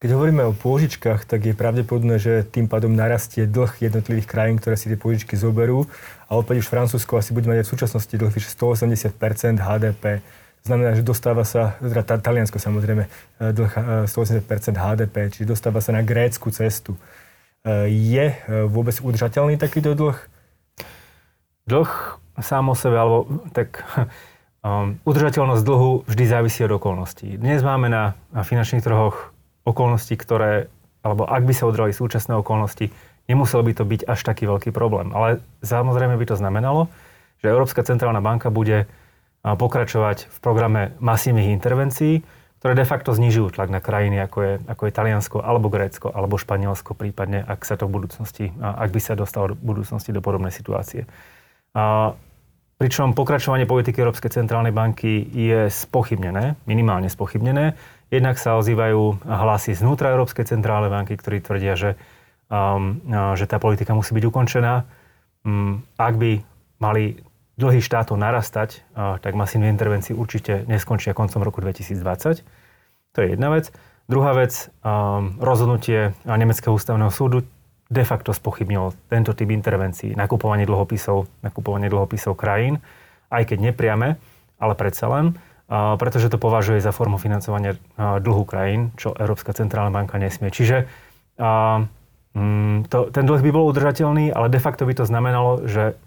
Keď 0.00 0.16
hovoríme 0.16 0.48
o 0.48 0.56
pôžičkách, 0.56 1.28
tak 1.28 1.44
je 1.44 1.52
pravdepodobné, 1.52 2.16
že 2.16 2.40
tým 2.42 2.72
pádom 2.72 2.96
narastie 2.96 3.44
dlh 3.44 3.84
jednotlivých 3.84 4.24
krajín, 4.32 4.56
ktoré 4.56 4.80
si 4.80 4.88
tie 4.88 4.96
pôžičky 4.96 5.36
zoberú. 5.36 5.92
A 6.30 6.38
opäť 6.38 6.62
už 6.62 6.70
Francúzsko 6.70 7.18
asi 7.18 7.34
bude 7.34 7.50
mať 7.50 7.66
v 7.66 7.72
súčasnosti 7.74 8.14
dlh 8.14 8.30
vyše 8.30 8.54
180% 8.54 9.58
HDP. 9.58 10.22
Znamená, 10.62 10.94
že 10.94 11.02
dostáva 11.02 11.42
sa, 11.42 11.74
teda 11.82 12.06
Taliansko 12.06 12.62
samozrejme, 12.62 13.10
e, 13.10 13.50
dlh 13.50 14.06
180 14.06 14.46
e, 14.46 14.78
HDP, 14.78 15.16
čiže 15.34 15.50
dostáva 15.50 15.82
sa 15.82 15.90
na 15.90 16.06
grécku 16.06 16.54
cestu. 16.54 16.94
E, 17.66 17.90
je 17.90 18.30
vôbec 18.70 18.94
udržateľný 19.02 19.58
takýto 19.58 19.98
dlh? 19.98 20.14
Dlh 21.66 21.90
sám 22.38 22.70
o 22.70 22.76
sebe, 22.78 22.96
alebo 22.96 23.26
tak 23.50 23.82
um, 24.64 24.96
udržateľnosť 25.04 25.62
dlhu 25.66 26.06
vždy 26.08 26.24
závisí 26.30 26.62
od 26.64 26.78
okolností. 26.78 27.36
Dnes 27.36 27.60
máme 27.60 27.90
na, 27.90 28.14
na 28.32 28.42
finančných 28.46 28.84
trhoch 28.84 29.34
okolnosti, 29.64 30.14
ktoré, 30.16 30.72
alebo 31.04 31.28
ak 31.28 31.42
by 31.44 31.52
sa 31.52 31.68
odrali 31.68 31.92
súčasné 31.92 32.38
okolnosti, 32.38 32.92
nemusel 33.30 33.62
by 33.62 33.78
to 33.78 33.86
byť 33.86 34.10
až 34.10 34.26
taký 34.26 34.50
veľký 34.50 34.74
problém. 34.74 35.14
Ale 35.14 35.38
samozrejme 35.62 36.18
by 36.18 36.26
to 36.26 36.34
znamenalo, 36.34 36.90
že 37.38 37.46
Európska 37.46 37.86
centrálna 37.86 38.18
banka 38.18 38.50
bude 38.50 38.90
pokračovať 39.46 40.26
v 40.26 40.38
programe 40.42 40.98
masívnych 40.98 41.54
intervencií, 41.54 42.26
ktoré 42.60 42.76
de 42.76 42.84
facto 42.84 43.16
znižujú 43.16 43.56
tlak 43.56 43.72
na 43.72 43.80
krajiny, 43.80 44.20
ako 44.20 44.38
je, 44.44 44.52
ako 44.68 44.82
je 44.84 44.92
Taliansko, 44.92 45.36
alebo 45.40 45.72
Grécko, 45.72 46.12
alebo 46.12 46.36
Španielsko, 46.36 46.92
prípadne, 46.92 47.40
ak 47.40 47.64
sa 47.64 47.80
to 47.80 47.88
v 47.88 47.96
budúcnosti, 47.96 48.52
ak 48.60 48.92
by 48.92 49.00
sa 49.00 49.16
dostalo 49.16 49.56
v 49.56 49.64
budúcnosti 49.64 50.12
do 50.12 50.20
podobnej 50.20 50.52
situácie. 50.52 51.08
A 51.72 52.12
pričom 52.76 53.16
pokračovanie 53.16 53.64
politiky 53.64 54.04
Európskej 54.04 54.44
centrálnej 54.44 54.76
banky 54.76 55.24
je 55.32 55.72
spochybnené, 55.72 56.60
minimálne 56.68 57.08
spochybnené. 57.08 57.80
Jednak 58.12 58.36
sa 58.36 58.60
ozývajú 58.60 59.24
hlasy 59.24 59.72
znútra 59.80 60.12
Európskej 60.12 60.44
centrálnej 60.44 60.92
banky, 60.92 61.16
ktorí 61.16 61.40
tvrdia, 61.40 61.80
že, 61.80 61.96
že 63.38 63.44
tá 63.46 63.56
politika 63.62 63.94
musí 63.94 64.10
byť 64.10 64.24
ukončená. 64.26 64.84
Um, 65.46 65.86
ak 65.96 66.18
by 66.18 66.42
mali 66.82 67.22
dlhy 67.56 67.80
štátov 67.84 68.16
narastať, 68.16 68.82
tak 68.96 69.36
masívne 69.36 69.68
intervencie 69.68 70.16
určite 70.16 70.64
neskončia 70.64 71.12
koncom 71.12 71.44
roku 71.44 71.60
2020. 71.60 72.40
To 73.12 73.18
je 73.20 73.26
jedna 73.36 73.52
vec. 73.52 73.68
Druhá 74.08 74.32
vec, 74.32 74.72
um, 74.80 75.36
rozhodnutie 75.38 76.16
Nemeckého 76.24 76.72
ústavného 76.72 77.12
súdu 77.12 77.44
de 77.90 78.04
facto 78.06 78.30
spochybnilo 78.30 78.94
tento 79.10 79.34
typ 79.34 79.50
intervencií, 79.50 80.14
nakupovanie 80.14 80.62
dlhopisov, 80.64 81.26
nakupovanie 81.42 81.90
dlhopisov 81.90 82.38
krajín, 82.38 82.78
aj 83.34 83.50
keď 83.50 83.70
nepriame, 83.70 84.14
ale 84.62 84.74
predsa 84.78 85.10
len, 85.10 85.34
pretože 85.70 86.30
to 86.30 86.38
považuje 86.38 86.78
za 86.78 86.94
formu 86.94 87.18
financovania 87.18 87.74
dlhu 87.98 88.46
krajín, 88.46 88.94
čo 88.94 89.10
Európska 89.14 89.50
centrálna 89.54 89.90
banka 89.90 90.22
nesmie. 90.22 90.54
Čiže 90.54 90.86
to, 92.86 92.98
ten 93.10 93.24
dlh 93.26 93.42
by 93.42 93.50
bol 93.50 93.66
udržateľný, 93.70 94.30
ale 94.30 94.46
de 94.48 94.60
facto 94.62 94.86
by 94.86 94.94
to 94.94 95.04
znamenalo, 95.04 95.66
že 95.66 95.98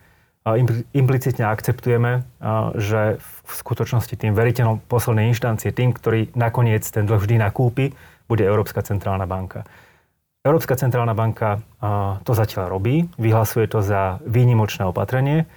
implicitne 0.92 1.48
akceptujeme, 1.48 2.28
že 2.76 3.16
v 3.24 3.52
skutočnosti 3.52 4.16
tým 4.16 4.36
veriteľom 4.36 4.84
poslednej 4.92 5.32
inštancie, 5.32 5.72
tým, 5.72 5.96
ktorý 5.96 6.36
nakoniec 6.36 6.84
ten 6.84 7.08
dlh 7.08 7.20
vždy 7.20 7.40
nakúpi, 7.40 7.96
bude 8.28 8.44
Európska 8.44 8.84
centrálna 8.84 9.24
banka. 9.24 9.64
Európska 10.44 10.76
centrálna 10.76 11.16
banka 11.16 11.64
to 12.28 12.36
zatiaľ 12.36 12.68
robí, 12.76 13.08
vyhlasuje 13.16 13.72
to 13.72 13.80
za 13.80 14.20
výnimočné 14.28 14.84
opatrenie 14.84 15.48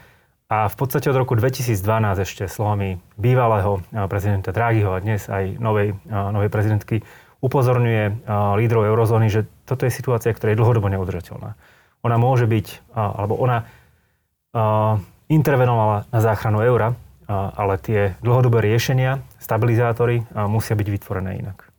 a 0.47 0.71
v 0.71 0.75
podstate 0.79 1.11
od 1.11 1.19
roku 1.19 1.35
2012 1.35 1.75
ešte 2.23 2.47
slovami 2.47 2.95
bývalého 3.19 3.83
prezidenta 4.07 4.55
Draghiho 4.55 4.95
a 4.95 5.03
dnes 5.03 5.27
aj 5.27 5.59
novej, 5.59 5.99
novej 6.07 6.47
prezidentky 6.47 7.03
upozorňuje 7.47 8.26
lídrov 8.59 8.83
eurozóny, 8.91 9.31
že 9.31 9.47
toto 9.62 9.87
je 9.87 9.95
situácia, 9.95 10.35
ktorá 10.35 10.50
je 10.50 10.59
dlhodobo 10.59 10.91
neudržateľná. 10.91 11.55
Ona 12.03 12.17
môže 12.19 12.50
byť, 12.50 12.91
alebo 12.99 13.38
ona 13.38 13.62
intervenovala 15.31 16.11
na 16.11 16.21
záchranu 16.23 16.67
eura, 16.67 16.99
ale 17.31 17.79
tie 17.79 18.19
dlhodobé 18.23 18.67
riešenia, 18.67 19.23
stabilizátory 19.38 20.26
musia 20.50 20.75
byť 20.75 20.88
vytvorené 20.91 21.38
inak. 21.43 21.71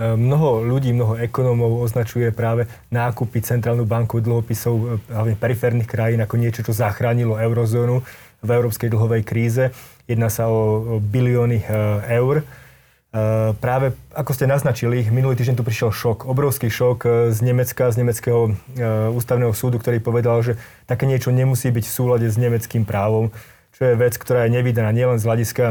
Mnoho 0.00 0.64
ľudí, 0.64 0.96
mnoho 0.96 1.20
ekonómov 1.20 1.84
označuje 1.84 2.32
práve 2.32 2.64
nákupy 2.88 3.44
centrálnu 3.44 3.84
banku 3.84 4.24
dlhopisov 4.24 5.04
hlavne 5.12 5.36
periférnych 5.36 5.84
krajín 5.84 6.24
ako 6.24 6.40
niečo, 6.40 6.64
čo 6.64 6.72
zachránilo 6.72 7.36
eurozónu 7.36 8.00
v 8.40 8.48
európskej 8.48 8.88
dlhovej 8.88 9.28
kríze. 9.28 9.76
Jedná 10.08 10.32
sa 10.32 10.48
o 10.48 10.96
bilióny 11.04 11.60
eur. 12.08 12.48
Práve 13.58 13.98
ako 14.14 14.30
ste 14.38 14.46
naznačili, 14.46 15.02
minulý 15.10 15.34
týždeň 15.34 15.58
tu 15.58 15.66
prišiel 15.66 15.90
šok, 15.90 16.30
obrovský 16.30 16.70
šok 16.70 17.30
z 17.34 17.38
Nemecka, 17.42 17.90
z 17.90 17.98
Nemeckého 17.98 18.54
ústavného 19.10 19.50
súdu, 19.50 19.82
ktorý 19.82 19.98
povedal, 19.98 20.46
že 20.46 20.54
také 20.86 21.10
niečo 21.10 21.34
nemusí 21.34 21.74
byť 21.74 21.84
v 21.90 21.96
súlade 21.98 22.30
s 22.30 22.38
nemeckým 22.38 22.86
právom, 22.86 23.34
čo 23.74 23.90
je 23.90 23.98
vec, 23.98 24.14
ktorá 24.14 24.46
je 24.46 24.54
nevydaná 24.54 24.94
nielen 24.94 25.18
z 25.18 25.26
hľadiska 25.26 25.64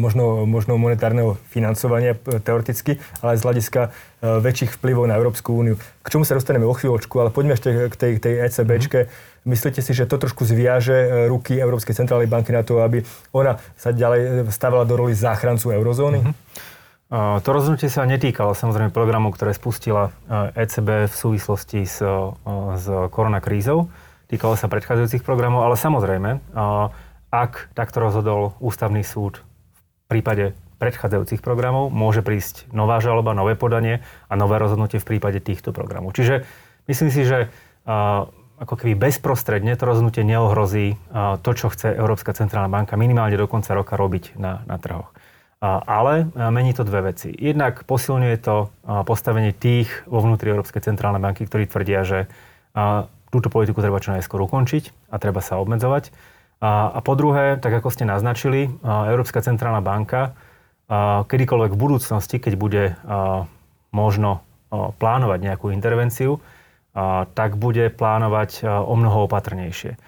možno, 0.00 0.48
možno 0.48 0.80
monetárneho 0.80 1.36
financovania 1.52 2.16
teoreticky, 2.16 3.04
ale 3.20 3.36
aj 3.36 3.38
z 3.38 3.44
hľadiska 3.44 3.80
väčších 4.24 4.80
vplyvov 4.80 5.12
na 5.12 5.20
Európsku 5.20 5.52
úniu. 5.52 5.76
K 5.76 6.08
čomu 6.08 6.24
sa 6.24 6.40
dostaneme 6.40 6.64
o 6.64 6.72
chvíľočku, 6.72 7.20
ale 7.20 7.28
poďme 7.28 7.52
ešte 7.52 7.92
k 7.92 7.94
tej, 7.94 8.12
tej 8.16 8.34
ECBčke. 8.48 9.00
Mm-hmm. 9.06 9.35
Myslíte 9.46 9.78
si, 9.78 9.94
že 9.94 10.10
to 10.10 10.18
trošku 10.18 10.42
zviaže 10.42 10.98
e, 10.98 11.08
ruky 11.30 11.54
Európskej 11.54 11.94
centrálnej 11.94 12.26
banky 12.26 12.50
na 12.50 12.66
to, 12.66 12.82
aby 12.82 13.06
ona 13.30 13.62
sa 13.78 13.94
ďalej 13.94 14.50
stavala 14.50 14.82
do 14.82 14.98
roli 14.98 15.14
záchrancu 15.14 15.70
eurozóny? 15.70 16.26
Mm-hmm. 16.26 16.34
To 17.14 17.48
rozhodnutie 17.54 17.86
sa 17.86 18.02
netýkalo 18.02 18.50
samozrejme 18.50 18.90
programu, 18.90 19.30
ktoré 19.30 19.54
spustila 19.54 20.10
ECB 20.58 21.06
v 21.06 21.14
súvislosti 21.14 21.86
s, 21.86 22.02
s 22.02 22.86
koronakrízou. 23.14 23.86
Týkalo 24.26 24.58
sa 24.58 24.66
predchádzajúcich 24.66 25.22
programov, 25.22 25.62
ale 25.62 25.78
samozrejme, 25.78 26.42
ak 27.30 27.70
takto 27.78 28.02
rozhodol 28.02 28.58
ústavný 28.58 29.06
súd 29.06 29.38
v 29.38 30.18
prípade 30.18 30.58
predchádzajúcich 30.82 31.46
programov 31.46 31.94
môže 31.94 32.26
prísť 32.26 32.66
nová 32.74 32.98
žaloba, 32.98 33.38
nové 33.38 33.54
podanie 33.54 34.02
a 34.26 34.34
nové 34.34 34.58
rozhodnutie 34.58 34.98
v 34.98 35.14
prípade 35.14 35.38
týchto 35.38 35.70
programov. 35.70 36.10
Čiže 36.10 36.42
myslím 36.90 37.14
si, 37.14 37.22
že 37.22 37.54
ako 38.56 38.74
keby 38.80 38.96
bezprostredne 38.96 39.76
to 39.76 39.84
rozhodnutie 39.84 40.24
neohrozí 40.24 40.96
to, 41.44 41.50
čo 41.52 41.68
chce 41.68 41.92
Európska 41.92 42.32
centrálna 42.32 42.72
banka 42.72 42.96
minimálne 42.96 43.36
do 43.36 43.44
konca 43.44 43.76
roka 43.76 44.00
robiť 44.00 44.40
na, 44.40 44.64
na 44.64 44.80
trhoch. 44.80 45.12
Ale 45.64 46.28
mení 46.36 46.76
to 46.76 46.84
dve 46.84 47.12
veci. 47.12 47.32
Jednak 47.32 47.88
posilňuje 47.88 48.36
to 48.44 48.68
postavenie 49.08 49.56
tých 49.56 49.88
vo 50.04 50.20
vnútri 50.20 50.52
Európskej 50.52 50.84
centrálnej 50.84 51.20
banky, 51.20 51.48
ktorí 51.48 51.64
tvrdia, 51.68 52.04
že 52.04 52.18
túto 53.32 53.48
politiku 53.48 53.80
treba 53.80 54.00
čo 54.00 54.12
najskôr 54.12 54.40
ukončiť 54.44 55.12
a 55.12 55.16
treba 55.16 55.40
sa 55.40 55.56
obmedzovať. 55.60 56.12
A 56.60 57.00
po 57.04 57.12
druhé, 57.16 57.60
tak 57.60 57.72
ako 57.72 57.92
ste 57.92 58.08
naznačili, 58.08 58.72
Európska 58.84 59.44
centrálna 59.44 59.84
banka 59.84 60.36
kedykoľvek 61.28 61.72
v 61.72 61.82
budúcnosti, 61.82 62.36
keď 62.40 62.54
bude 62.56 62.84
možno 63.92 64.44
plánovať 64.72 65.38
nejakú 65.40 65.72
intervenciu, 65.72 66.40
tak 67.36 67.60
bude 67.60 67.92
plánovať 67.92 68.64
o 68.64 68.94
mnoho 68.96 69.28
opatrnejšie. 69.28 70.00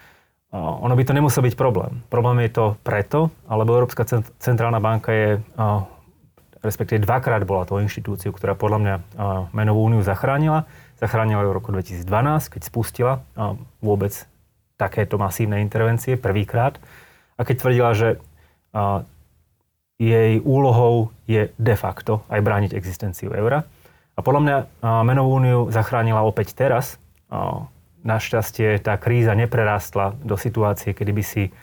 Ono 0.57 0.93
by 0.97 1.03
to 1.05 1.13
nemusel 1.13 1.45
byť 1.45 1.53
problém. 1.53 2.01
Problém 2.09 2.41
je 2.49 2.57
to 2.57 2.65
preto, 2.81 3.29
alebo 3.45 3.77
Európska 3.77 4.01
centrálna 4.41 4.81
banka 4.81 5.13
je, 5.13 5.37
respektíve 6.65 7.05
dvakrát 7.05 7.45
bola 7.45 7.69
to 7.69 7.77
inštitúciu, 7.77 8.33
ktorá 8.33 8.57
podľa 8.57 8.79
mňa 8.81 8.95
menovú 9.53 9.85
úniu 9.85 10.01
zachránila. 10.01 10.65
Zachránila 10.97 11.45
ju 11.45 11.53
v 11.53 11.57
roku 11.61 11.69
2012, 11.69 12.57
keď 12.57 12.61
spustila 12.65 13.21
vôbec 13.77 14.25
takéto 14.81 15.21
masívne 15.21 15.61
intervencie 15.61 16.17
prvýkrát. 16.17 16.81
A 17.37 17.45
keď 17.45 17.55
tvrdila, 17.61 17.93
že 17.93 18.17
jej 20.01 20.41
úlohou 20.41 21.13
je 21.29 21.53
de 21.53 21.75
facto 21.77 22.25
aj 22.25 22.41
brániť 22.41 22.71
existenciu 22.73 23.35
eura. 23.37 23.69
A 24.19 24.25
podľa 24.25 24.41
mňa 24.43 24.57
menovú 25.07 25.39
úniu 25.39 25.59
zachránila 25.71 26.27
opäť 26.27 26.51
teraz. 26.51 26.99
Našťastie 28.03 28.75
tá 28.83 28.99
kríza 28.99 29.31
neprerastla 29.31 30.19
do 30.19 30.35
situácie, 30.35 30.91
kedy 30.91 31.11
by 31.15 31.23
si 31.23 31.55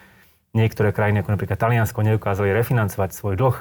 niektoré 0.56 0.96
krajiny, 0.96 1.20
ako 1.20 1.36
napríklad 1.36 1.60
Taliansko, 1.60 2.00
neukázali 2.00 2.56
refinancovať 2.56 3.12
svoj 3.12 3.36
dlh. 3.36 3.56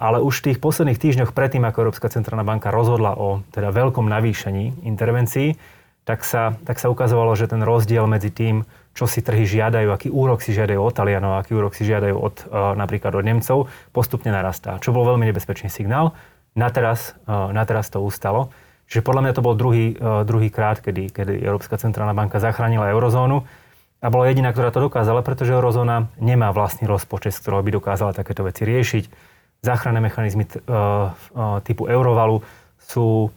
Ale 0.00 0.24
už 0.24 0.40
v 0.40 0.46
tých 0.50 0.58
posledných 0.64 0.96
týždňoch 0.96 1.36
predtým, 1.36 1.68
ako 1.68 1.84
Európska 1.84 2.08
centrálna 2.08 2.48
banka 2.48 2.72
rozhodla 2.72 3.12
o 3.12 3.44
teda 3.52 3.68
veľkom 3.68 4.08
navýšení 4.08 4.88
intervencií, 4.88 5.60
tak 6.02 6.24
sa, 6.24 6.56
tak 6.64 6.80
sa 6.80 6.90
ukazovalo, 6.90 7.36
že 7.36 7.46
ten 7.46 7.62
rozdiel 7.62 8.08
medzi 8.10 8.32
tým, 8.32 8.66
čo 8.90 9.06
si 9.06 9.22
trhy 9.22 9.46
žiadajú, 9.46 9.92
aký 9.92 10.08
úrok 10.10 10.42
si 10.42 10.50
žiadajú 10.50 10.80
od 10.82 10.90
Talianov, 10.96 11.38
aký 11.38 11.54
úrok 11.54 11.78
si 11.78 11.86
žiadajú 11.86 12.16
od, 12.18 12.36
napríklad 12.74 13.14
od 13.14 13.22
Nemcov, 13.22 13.70
postupne 13.94 14.34
narastá. 14.34 14.82
Čo 14.82 14.90
bol 14.90 15.06
veľmi 15.06 15.30
nebezpečný 15.30 15.70
signál. 15.70 16.16
Na 16.52 16.68
teraz, 16.68 17.16
uh, 17.24 17.50
na 17.54 17.64
teraz 17.64 17.88
to 17.88 18.02
ustalo. 18.04 18.52
Čiže 18.90 19.06
podľa 19.06 19.22
mňa 19.24 19.32
to 19.32 19.44
bol 19.44 19.54
druhý, 19.56 19.96
uh, 19.96 20.26
druhý 20.26 20.52
krát, 20.52 20.84
kedy, 20.84 21.12
kedy 21.12 21.40
Európska 21.40 21.80
centrálna 21.80 22.12
banka 22.12 22.42
zachránila 22.42 22.92
eurozónu 22.92 23.44
a 24.02 24.06
bola 24.10 24.28
jediná, 24.28 24.50
ktorá 24.50 24.74
to 24.74 24.84
dokázala, 24.84 25.22
pretože 25.22 25.54
eurozóna 25.54 26.12
nemá 26.20 26.50
vlastný 26.50 26.90
rozpočet, 26.90 27.32
z 27.32 27.40
ktorého 27.40 27.62
by 27.62 27.70
dokázala 27.78 28.12
takéto 28.12 28.44
veci 28.44 28.66
riešiť. 28.66 29.04
Záchranné 29.62 30.02
mechanizmy 30.02 30.44
uh, 30.44 31.14
typu 31.62 31.86
eurovalu 31.86 32.42
sú 32.82 33.30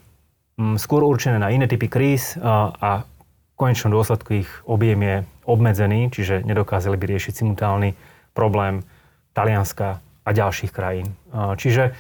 Mm, 0.56 0.80
skôr 0.80 1.04
určené 1.04 1.36
na 1.36 1.52
iné 1.52 1.68
typy 1.68 1.92
kríz 1.92 2.40
a 2.40 3.04
v 3.04 3.54
konečnom 3.60 3.92
dôsledku 3.92 4.40
ich 4.40 4.52
objem 4.64 5.00
je 5.04 5.16
obmedzený, 5.44 6.08
čiže 6.16 6.48
nedokázali 6.48 6.96
by 6.96 7.06
riešiť 7.12 7.34
simultálny 7.44 7.92
problém 8.32 8.88
Talianska 9.36 10.00
a 10.24 10.30
ďalších 10.32 10.72
krajín. 10.72 11.12
Čiže 11.36 11.92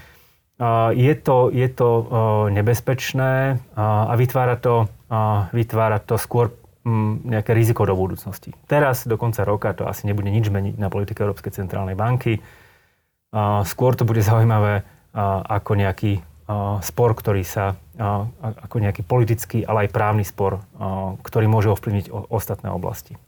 je 0.95 1.13
to, 1.19 1.51
je 1.51 1.67
to 1.67 1.89
nebezpečné 2.47 3.59
a 3.75 4.13
vytvára 4.15 4.55
to, 4.55 4.87
vytvára 5.51 5.99
to 5.99 6.15
skôr 6.15 6.55
mm, 6.87 7.27
nejaké 7.27 7.51
riziko 7.51 7.83
do 7.83 7.91
budúcnosti. 7.97 8.55
Teraz 8.63 9.03
do 9.03 9.19
konca 9.19 9.43
roka 9.43 9.75
to 9.75 9.83
asi 9.83 10.07
nebude 10.07 10.31
nič 10.31 10.47
meniť 10.47 10.79
na 10.79 10.87
politike 10.87 11.27
Európskej 11.27 11.59
centrálnej 11.59 11.99
banky. 11.99 12.39
Skôr 13.67 13.99
to 13.99 14.07
bude 14.07 14.23
zaujímavé 14.23 14.87
ako 15.51 15.75
nejaký 15.75 16.23
spor, 16.79 17.11
ktorý 17.17 17.43
sa 17.43 17.75
ako 18.39 18.77
nejaký 18.79 19.03
politický, 19.03 19.67
ale 19.67 19.87
aj 19.87 19.95
právny 19.95 20.23
spor, 20.23 20.63
ktorý 21.19 21.51
môže 21.51 21.67
ovplyvniť 21.73 22.11
ostatné 22.31 22.71
oblasti. 22.71 23.19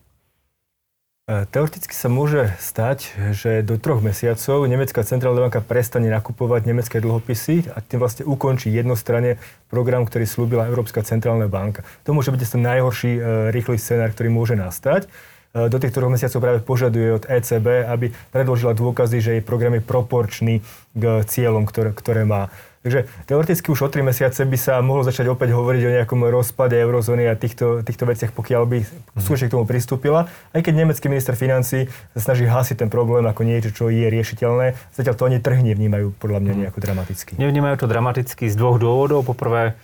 E, 1.27 1.43
teoreticky 1.51 1.91
sa 1.91 2.07
môže 2.07 2.55
stať, 2.55 3.11
že 3.35 3.59
do 3.59 3.75
troch 3.75 3.99
mesiacov 3.99 4.63
nemecká 4.63 5.03
centrálna 5.03 5.43
banka 5.43 5.59
prestane 5.59 6.07
nakupovať 6.07 6.63
nemecké 6.63 7.03
dlhopisy 7.03 7.67
a 7.75 7.83
tým 7.83 7.99
vlastne 7.99 8.23
ukončí 8.23 8.71
jednostranne 8.71 9.35
program, 9.67 10.07
ktorý 10.07 10.23
slúbila 10.23 10.71
Európska 10.71 11.03
centrálna 11.03 11.51
banka. 11.51 11.83
To 12.07 12.15
môže 12.15 12.31
byť 12.31 12.39
ten 12.47 12.63
najhorší 12.63 13.11
e, 13.11 13.21
rýchly 13.51 13.75
scenár, 13.75 14.15
ktorý 14.15 14.31
môže 14.31 14.55
nastať. 14.55 15.11
E, 15.51 15.67
do 15.67 15.75
tých 15.75 15.91
troch 15.91 16.07
mesiacov 16.07 16.39
práve 16.39 16.59
požaduje 16.63 17.19
od 17.19 17.27
ECB, 17.27 17.91
aby 17.91 18.15
predložila 18.31 18.71
dôkazy, 18.71 19.19
že 19.19 19.31
jej 19.35 19.43
program 19.43 19.75
je 19.75 19.83
proporčný 19.83 20.63
k 20.95 21.03
cieľom, 21.27 21.67
ktoré, 21.67 21.91
ktoré 21.91 22.23
má. 22.23 22.55
Takže 22.87 23.03
teoreticky 23.27 23.67
už 23.67 23.83
o 23.83 23.89
3 23.91 23.99
mesiace 23.99 24.47
by 24.47 24.55
sa 24.55 24.79
mohlo 24.79 25.03
začať 25.03 25.27
opäť 25.27 25.51
hovoriť 25.51 25.81
o 25.83 25.93
nejakom 25.99 26.23
rozpade 26.31 26.71
eurozóny 26.79 27.27
a 27.27 27.35
týchto, 27.35 27.83
týchto 27.83 28.07
veciach, 28.07 28.31
pokiaľ 28.31 28.63
by 28.63 28.77
skutočne 29.19 29.51
k 29.51 29.55
tomu 29.59 29.67
pristúpila. 29.67 30.31
Aj 30.55 30.61
keď 30.63 30.87
nemecký 30.87 31.11
minister 31.11 31.35
financí 31.35 31.91
sa 32.15 32.31
snaží 32.31 32.47
hasiť 32.47 32.79
ten 32.79 32.87
problém 32.87 33.27
ako 33.27 33.43
niečo, 33.43 33.75
čo 33.75 33.91
je 33.91 34.07
riešiteľné, 34.07 34.95
zatiaľ 34.95 35.19
to 35.19 35.27
ani 35.27 35.43
trh 35.43 35.59
nevnímajú 35.67 36.15
podľa 36.15 36.39
mňa 36.39 36.53
nejako 36.63 36.79
dramaticky. 36.79 37.35
Nevnímajú 37.35 37.75
to 37.75 37.91
dramaticky 37.91 38.47
z 38.47 38.55
dvoch 38.55 38.79
dôvodov. 38.79 39.27
Poprvé, 39.27 39.75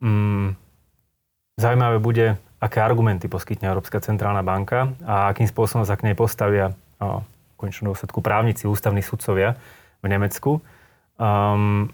mm, 0.00 0.56
zaujímavé 1.60 2.00
bude, 2.00 2.40
aké 2.64 2.80
argumenty 2.80 3.28
poskytne 3.28 3.68
Európska 3.68 4.00
centrálna 4.00 4.40
banka 4.40 4.96
a 5.04 5.36
akým 5.36 5.44
spôsobom 5.44 5.84
sa 5.84 6.00
k 6.00 6.08
nej 6.08 6.16
postavia 6.16 6.72
v 6.96 7.54
konečnom 7.60 7.92
dôsledku 7.92 8.24
právnici, 8.24 8.64
ústavní 8.64 9.04
sudcovia 9.04 9.60
v 10.00 10.06
Nemecku. 10.08 10.64
Um, 11.20 11.92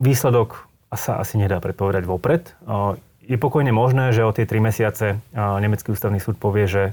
výsledok 0.00 0.66
sa 0.90 1.22
asi 1.22 1.38
nedá 1.38 1.62
predpovedať 1.62 2.02
vopred. 2.08 2.50
Je 3.22 3.38
pokojne 3.38 3.70
možné, 3.70 4.10
že 4.10 4.26
o 4.26 4.34
tie 4.34 4.48
tri 4.48 4.58
mesiace 4.58 5.22
Nemecký 5.36 5.94
ústavný 5.94 6.18
súd 6.18 6.34
povie, 6.40 6.66
že 6.66 6.84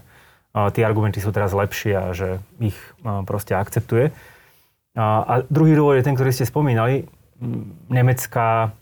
tie 0.53 0.83
argumenty 0.85 1.17
sú 1.17 1.33
teraz 1.33 1.53
lepšie 1.53 1.93
a 1.97 2.05
že 2.13 2.37
ich 2.61 2.77
proste 3.25 3.57
akceptuje. 3.57 4.13
A 4.97 5.45
druhý 5.49 5.77
dôvod 5.77 5.97
je 5.97 6.05
ten, 6.05 6.17
ktorý 6.17 6.33
ste 6.33 6.45
spomínali. 6.45 7.05
Nemecká, 7.89 8.73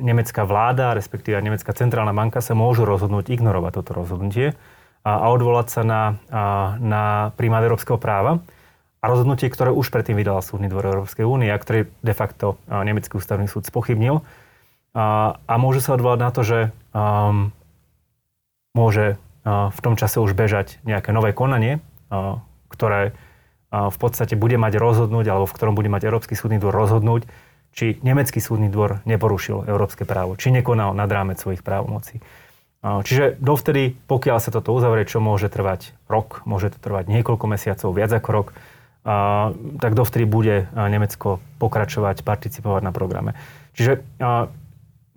nemecká 0.00 0.42
vláda, 0.44 0.92
respektíve 0.92 1.40
nemecká 1.40 1.72
centrálna 1.72 2.12
banka 2.12 2.44
sa 2.44 2.52
môžu 2.52 2.84
rozhodnúť 2.84 3.32
ignorovať 3.32 3.72
toto 3.80 3.96
rozhodnutie 3.96 4.52
a 5.02 5.28
odvolať 5.32 5.66
sa 5.72 5.82
na, 5.82 6.02
na 6.78 7.04
primát 7.34 7.64
európskeho 7.64 7.96
práva 7.96 8.44
a 9.02 9.04
rozhodnutie, 9.10 9.50
ktoré 9.50 9.74
už 9.74 9.90
predtým 9.90 10.14
vydal 10.14 10.38
Súdny 10.46 10.70
dvor 10.70 10.86
Európskej 10.86 11.26
únie 11.26 11.50
a 11.50 11.58
ktoré 11.58 11.90
de 12.06 12.14
facto 12.14 12.54
Nemecký 12.70 13.18
ústavný 13.18 13.50
súd 13.50 13.66
spochybnil. 13.66 14.22
A, 14.94 15.36
a 15.42 15.54
môže 15.58 15.82
sa 15.82 15.98
odvolať 15.98 16.20
na 16.22 16.30
to, 16.30 16.40
že 16.46 16.58
um, 16.94 17.50
môže 18.78 19.18
uh, 19.18 19.74
v 19.74 19.80
tom 19.82 19.98
čase 19.98 20.22
už 20.22 20.38
bežať 20.38 20.78
nejaké 20.86 21.10
nové 21.10 21.34
konanie, 21.34 21.82
uh, 22.12 22.38
ktoré 22.70 23.10
uh, 23.10 23.90
v 23.90 23.96
podstate 23.98 24.38
bude 24.38 24.54
mať 24.54 24.78
rozhodnúť, 24.78 25.26
alebo 25.34 25.50
v 25.50 25.56
ktorom 25.58 25.74
bude 25.74 25.90
mať 25.90 26.06
Európsky 26.06 26.38
súdny 26.38 26.62
dvor 26.62 26.76
rozhodnúť, 26.76 27.26
či 27.72 27.98
Nemecký 28.04 28.38
súdny 28.38 28.68
dvor 28.68 29.00
neporušil 29.08 29.64
európske 29.66 30.04
právo, 30.04 30.36
či 30.36 30.52
nekonal 30.52 30.92
nad 30.92 31.08
rámec 31.08 31.40
svojich 31.40 31.64
právomocí. 31.64 32.20
Čiže 32.82 33.38
dovtedy, 33.38 33.94
pokiaľ 34.10 34.42
sa 34.42 34.50
toto 34.50 34.74
uzavrie, 34.74 35.06
čo 35.06 35.22
môže 35.22 35.46
trvať 35.46 35.94
rok, 36.10 36.42
môže 36.44 36.74
to 36.74 36.78
trvať 36.82 37.08
niekoľko 37.08 37.46
mesiacov, 37.48 37.94
viac 37.94 38.10
ako 38.12 38.28
rok, 38.34 38.48
tak 39.02 39.92
dovtedy 39.98 40.24
bude 40.30 40.70
Nemecko 40.74 41.42
pokračovať, 41.58 42.22
participovať 42.22 42.82
na 42.86 42.94
programe. 42.94 43.34
Čiže 43.74 43.98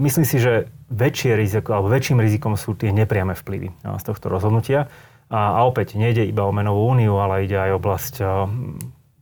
myslím 0.02 0.26
si, 0.26 0.38
že 0.42 0.74
väčšie 0.90 1.38
riziko, 1.38 1.78
alebo 1.78 1.94
väčším 1.94 2.18
rizikom 2.18 2.58
sú 2.58 2.74
tie 2.74 2.90
nepriame 2.90 3.38
vplyvy 3.38 3.70
z 3.86 4.04
tohto 4.04 4.30
rozhodnutia. 4.30 4.90
A, 5.30 5.58
a 5.58 5.60
opäť 5.66 5.98
nejde 5.98 6.26
iba 6.26 6.46
o 6.46 6.54
menovú 6.54 6.86
úniu, 6.90 7.18
ale 7.18 7.46
ide 7.46 7.58
aj 7.58 7.72
oblasť, 7.78 8.14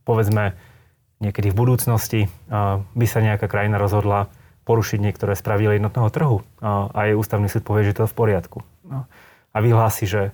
povedzme, 0.04 0.56
niekedy 1.20 1.52
v 1.52 1.56
budúcnosti 1.56 2.20
by 2.92 3.06
sa 3.08 3.20
nejaká 3.24 3.48
krajina 3.48 3.80
rozhodla 3.80 4.28
porušiť 4.64 4.98
niektoré 5.00 5.36
spravidla 5.36 5.76
jednotného 5.76 6.08
trhu 6.08 6.38
a, 6.64 6.88
a 6.88 6.98
jej 7.08 7.16
ústavný 7.20 7.52
súd 7.52 7.68
povie, 7.68 7.84
že 7.84 8.00
to 8.00 8.08
je 8.08 8.12
v 8.12 8.16
poriadku. 8.16 8.64
No. 8.88 9.04
A 9.52 9.56
vyhlási, 9.60 10.08
že 10.08 10.32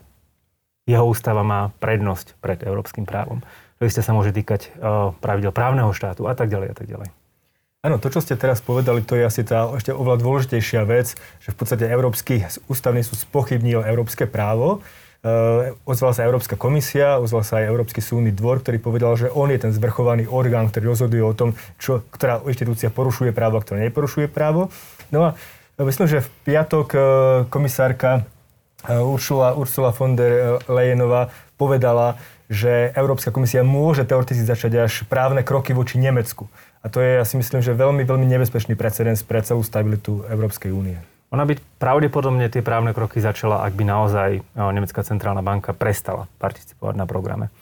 jeho 0.87 1.03
ústava 1.03 1.43
má 1.43 1.75
prednosť 1.83 2.39
pred 2.39 2.63
európskym 2.63 3.11
právom 3.11 3.43
ste 3.89 4.05
sa 4.05 4.13
môže 4.13 4.37
týkať 4.37 4.77
uh, 4.77 5.17
pravidel 5.25 5.57
právneho 5.57 5.89
štátu 5.97 6.29
a 6.29 6.37
tak 6.37 6.53
ďalej 6.53 6.69
a 6.69 6.77
tak 6.77 6.85
ďalej. 6.85 7.09
Áno, 7.81 7.97
to, 7.97 8.13
čo 8.13 8.21
ste 8.21 8.37
teraz 8.37 8.61
povedali, 8.61 9.01
to 9.01 9.17
je 9.17 9.25
asi 9.25 9.41
tá 9.41 9.65
ešte 9.73 9.97
oveľa 9.97 10.21
dôležitejšia 10.21 10.85
vec, 10.85 11.17
že 11.41 11.49
v 11.49 11.57
podstate 11.57 11.89
Európsky 11.89 12.45
ústavný 12.69 13.01
súd 13.01 13.25
spochybnil 13.25 13.81
európske 13.89 14.29
právo. 14.29 14.85
Uh, 15.25 15.73
ozvala 15.89 16.13
sa 16.13 16.29
Európska 16.29 16.61
komisia, 16.61 17.17
ozval 17.17 17.41
sa 17.41 17.65
aj 17.65 17.73
Európsky 17.73 18.05
súdny 18.05 18.37
dvor, 18.37 18.61
ktorý 18.61 18.85
povedal, 18.85 19.17
že 19.17 19.33
on 19.33 19.49
je 19.49 19.57
ten 19.57 19.73
zvrchovaný 19.73 20.29
orgán, 20.29 20.69
ktorý 20.69 20.93
rozhoduje 20.93 21.25
o 21.25 21.33
tom, 21.33 21.57
čo, 21.81 22.05
ktorá 22.13 22.45
inštitúcia 22.45 22.93
porušuje 22.93 23.33
právo 23.33 23.57
a 23.57 23.65
ktorá 23.65 23.81
neporušuje 23.81 24.29
právo. 24.29 24.69
No 25.09 25.33
a 25.33 25.81
myslím, 25.81 26.05
že 26.05 26.21
v 26.21 26.29
piatok 26.53 26.89
uh, 26.93 27.03
komisárka 27.49 28.29
Ursula, 28.89 29.53
Ursula 29.57 29.93
von 29.93 30.17
der 30.17 30.57
Leyenová 30.65 31.29
povedala, 31.61 32.17
že 32.51 32.91
Európska 32.99 33.31
komisia 33.31 33.63
môže 33.63 34.03
teoreticky 34.03 34.43
začať 34.43 34.91
až 34.91 34.93
právne 35.07 35.47
kroky 35.47 35.71
voči 35.71 36.03
Nemecku. 36.03 36.51
A 36.83 36.91
to 36.91 36.99
je, 36.99 37.23
ja 37.23 37.25
si 37.25 37.39
myslím, 37.39 37.63
že 37.63 37.79
veľmi, 37.79 38.03
veľmi 38.03 38.27
nebezpečný 38.27 38.75
precedens 38.75 39.23
pre 39.23 39.39
celú 39.47 39.63
stabilitu 39.63 40.27
Európskej 40.27 40.75
únie. 40.75 40.99
Ona 41.31 41.47
by 41.47 41.55
pravdepodobne 41.79 42.51
tie 42.51 42.59
právne 42.59 42.91
kroky 42.91 43.23
začala, 43.23 43.63
ak 43.63 43.79
by 43.79 43.85
naozaj 43.87 44.31
Nemecká 44.59 45.07
centrálna 45.07 45.47
banka 45.47 45.71
prestala 45.71 46.27
participovať 46.43 46.95
na 46.99 47.07
programe. 47.07 47.55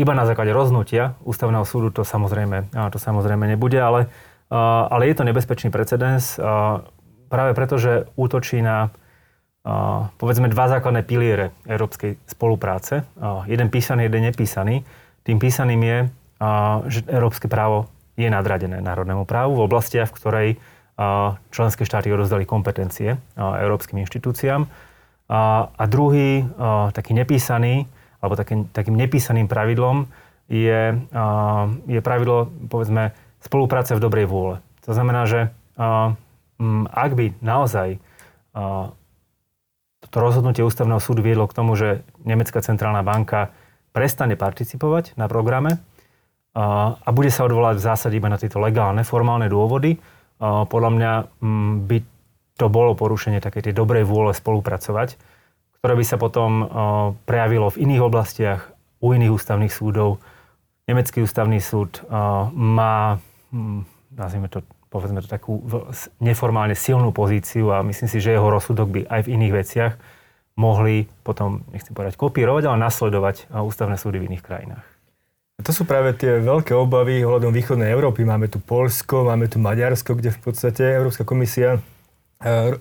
Iba 0.00 0.12
na 0.16 0.24
základe 0.24 0.56
rozhodnutia 0.56 1.12
ústavného 1.20 1.68
súdu 1.68 1.92
to 1.92 2.08
samozrejme, 2.08 2.72
to 2.88 2.96
samozrejme 2.96 3.44
nebude, 3.44 3.76
ale, 3.76 4.08
ale 4.48 5.12
je 5.12 5.14
to 5.20 5.28
nebezpečný 5.28 5.68
precedens 5.68 6.40
práve 7.28 7.52
preto, 7.52 7.76
že 7.76 8.08
útočí 8.16 8.64
na 8.64 8.88
povedzme 10.16 10.48
dva 10.48 10.66
základné 10.72 11.04
piliere 11.04 11.52
európskej 11.68 12.16
spolupráce. 12.24 13.04
Jeden 13.44 13.68
písaný, 13.68 14.08
jeden 14.08 14.32
nepísaný. 14.32 14.84
Tým 15.20 15.36
písaným 15.36 15.82
je, 15.84 15.98
že 16.88 17.00
európske 17.08 17.44
právo 17.46 17.92
je 18.16 18.28
nadradené 18.28 18.80
národnému 18.80 19.28
právu 19.28 19.60
v 19.60 19.64
oblastiach, 19.68 20.08
v 20.12 20.16
ktorej 20.16 20.48
členské 21.52 21.84
štáty 21.84 22.12
odozdali 22.12 22.44
kompetencie 22.48 23.16
európskym 23.36 24.00
inštitúciám. 24.04 24.64
A 25.32 25.84
druhý, 25.88 26.44
taký 26.92 27.12
nepísaný, 27.16 27.88
alebo 28.20 28.36
taký, 28.36 28.68
takým 28.72 28.96
nepísaným 28.96 29.48
pravidlom 29.48 30.08
je, 30.50 30.92
je 31.88 32.00
pravidlo, 32.02 32.52
povedzme, 32.68 33.16
spolupráce 33.40 33.96
v 33.96 34.02
dobrej 34.02 34.28
vôle. 34.28 34.60
To 34.84 34.92
znamená, 34.92 35.24
že 35.24 35.48
ak 36.92 37.10
by 37.16 37.32
naozaj 37.40 37.96
to 40.10 40.18
rozhodnutie 40.18 40.66
ústavného 40.66 40.98
súdu 40.98 41.22
viedlo 41.22 41.46
k 41.46 41.56
tomu, 41.56 41.78
že 41.78 42.02
Nemecká 42.26 42.58
centrálna 42.58 43.06
banka 43.06 43.54
prestane 43.94 44.34
participovať 44.34 45.14
na 45.14 45.30
programe 45.30 45.78
a, 46.54 46.98
bude 47.14 47.30
sa 47.30 47.46
odvolať 47.46 47.78
v 47.78 47.86
zásade 47.86 48.14
iba 48.18 48.26
na 48.26 48.38
tieto 48.38 48.58
legálne, 48.58 49.06
formálne 49.06 49.46
dôvody. 49.46 49.98
Podľa 50.40 50.90
mňa 50.90 51.12
mm, 51.38 51.72
by 51.86 51.98
to 52.58 52.66
bolo 52.68 52.98
porušenie 52.98 53.40
takej 53.40 53.70
tej 53.70 53.74
dobrej 53.76 54.04
vôle 54.04 54.34
spolupracovať, 54.34 55.16
ktoré 55.80 55.94
by 55.96 56.04
sa 56.04 56.20
potom 56.20 56.50
prejavilo 57.24 57.72
v 57.72 57.88
iných 57.88 58.02
oblastiach, 58.04 58.60
u 59.00 59.16
iných 59.16 59.32
ústavných 59.32 59.72
súdov. 59.72 60.20
Nemecký 60.84 61.24
ústavný 61.24 61.56
súd 61.62 62.04
má, 62.52 63.16
m, 63.54 63.80
mm, 63.80 63.80
nazvime 64.12 64.48
to 64.52 64.60
povedzme 64.90 65.22
to 65.22 65.30
takú 65.30 65.62
neformálne 66.18 66.74
silnú 66.74 67.14
pozíciu 67.14 67.70
a 67.70 67.86
myslím 67.86 68.10
si, 68.10 68.18
že 68.18 68.34
jeho 68.34 68.50
rozsudok 68.50 68.88
by 68.90 69.00
aj 69.06 69.20
v 69.24 69.32
iných 69.38 69.54
veciach 69.54 69.92
mohli 70.58 71.06
potom, 71.22 71.62
nechcem 71.70 71.94
povedať 71.94 72.18
kopírovať, 72.18 72.68
ale 72.68 72.82
nasledovať 72.82 73.54
ústavné 73.54 73.96
súdy 73.96 74.18
v 74.18 74.34
iných 74.34 74.44
krajinách. 74.44 74.86
To 75.60 75.70
sú 75.76 75.84
práve 75.84 76.16
tie 76.16 76.40
veľké 76.40 76.72
obavy 76.72 77.20
ohľadom 77.20 77.52
východnej 77.52 77.92
Európy. 77.92 78.24
Máme 78.24 78.48
tu 78.48 78.58
Polsko, 78.58 79.28
máme 79.28 79.44
tu 79.46 79.60
Maďarsko, 79.60 80.16
kde 80.16 80.32
v 80.32 80.40
podstate 80.40 80.82
Európska 80.96 81.22
komisia 81.22 81.78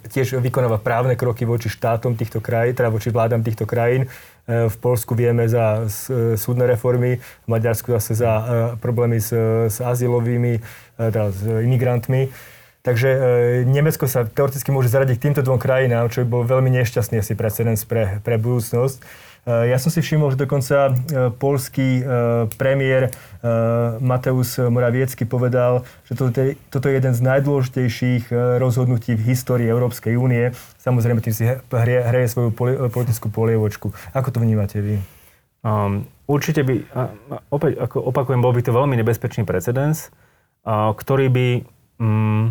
tiež 0.08 0.40
vykonáva 0.40 0.80
právne 0.80 1.20
kroky 1.20 1.44
voči 1.44 1.68
štátom 1.68 2.16
týchto 2.16 2.40
krajín, 2.40 2.76
teda 2.76 2.88
voči 2.88 3.12
vládam 3.12 3.44
týchto 3.44 3.68
krajín. 3.68 4.08
E, 4.48 4.72
v 4.72 4.76
Polsku 4.80 5.20
vieme 5.20 5.44
za 5.52 5.84
e, 5.84 6.40
súdne 6.40 6.64
reformy, 6.64 7.20
v 7.20 7.48
Maďarsku 7.48 7.92
zase 7.92 8.16
za 8.16 8.32
problémy 8.80 9.20
s, 9.20 9.36
s 9.68 9.84
azylovými 9.84 10.64
E, 11.00 11.12
teda 11.12 11.32
s 11.32 11.40
imigrantmi. 11.64 12.28
Takže 12.84 13.10
e, 13.10 13.20
Nemecko 13.64 14.08
sa 14.08 14.28
teoreticky 14.28 14.72
môže 14.76 14.92
zaradiť 14.92 15.18
týmto 15.20 15.42
dvom 15.44 15.60
krajinám, 15.60 16.12
čo 16.12 16.24
by 16.24 16.28
bol 16.28 16.44
veľmi 16.44 16.68
nešťastný 16.76 17.24
asi 17.24 17.34
precedens 17.40 17.88
pre, 17.88 18.20
pre 18.20 18.36
budúcnosť. 18.36 19.00
E, 19.50 19.74
ja 19.74 19.82
som 19.82 19.90
si 19.90 20.06
všimol, 20.06 20.38
že 20.38 20.46
dokonca 20.46 20.94
polský 21.42 22.06
premiér 22.62 23.10
Mateusz 23.98 24.62
Moraviecky 24.62 25.26
povedal, 25.26 25.82
že 26.06 26.14
toto 26.14 26.86
je, 26.86 26.94
jeden 26.94 27.14
z 27.18 27.22
najdôležitejších 27.26 28.30
rozhodnutí 28.62 29.18
v 29.18 29.34
histórii 29.34 29.66
Európskej 29.66 30.14
únie. 30.14 30.54
Samozrejme, 30.78 31.26
tým 31.26 31.34
si 31.34 31.50
hrie, 31.50 32.00
hreje 32.06 32.28
svoju 32.30 32.54
politickú 32.94 33.34
polievočku. 33.34 33.96
Ako 34.14 34.30
to 34.30 34.44
vnímate 34.44 34.78
vy? 34.78 35.02
Um, 35.66 36.06
určite 36.30 36.62
by, 36.68 36.86
opäť 37.52 37.82
ako 37.82 38.12
opakujem, 38.14 38.44
bol 38.44 38.54
by 38.54 38.62
to 38.64 38.76
veľmi 38.76 38.96
nebezpečný 39.00 39.48
precedens 39.48 40.14
ktorý 40.70 41.28
by 41.32 41.48
mm, 41.98 42.44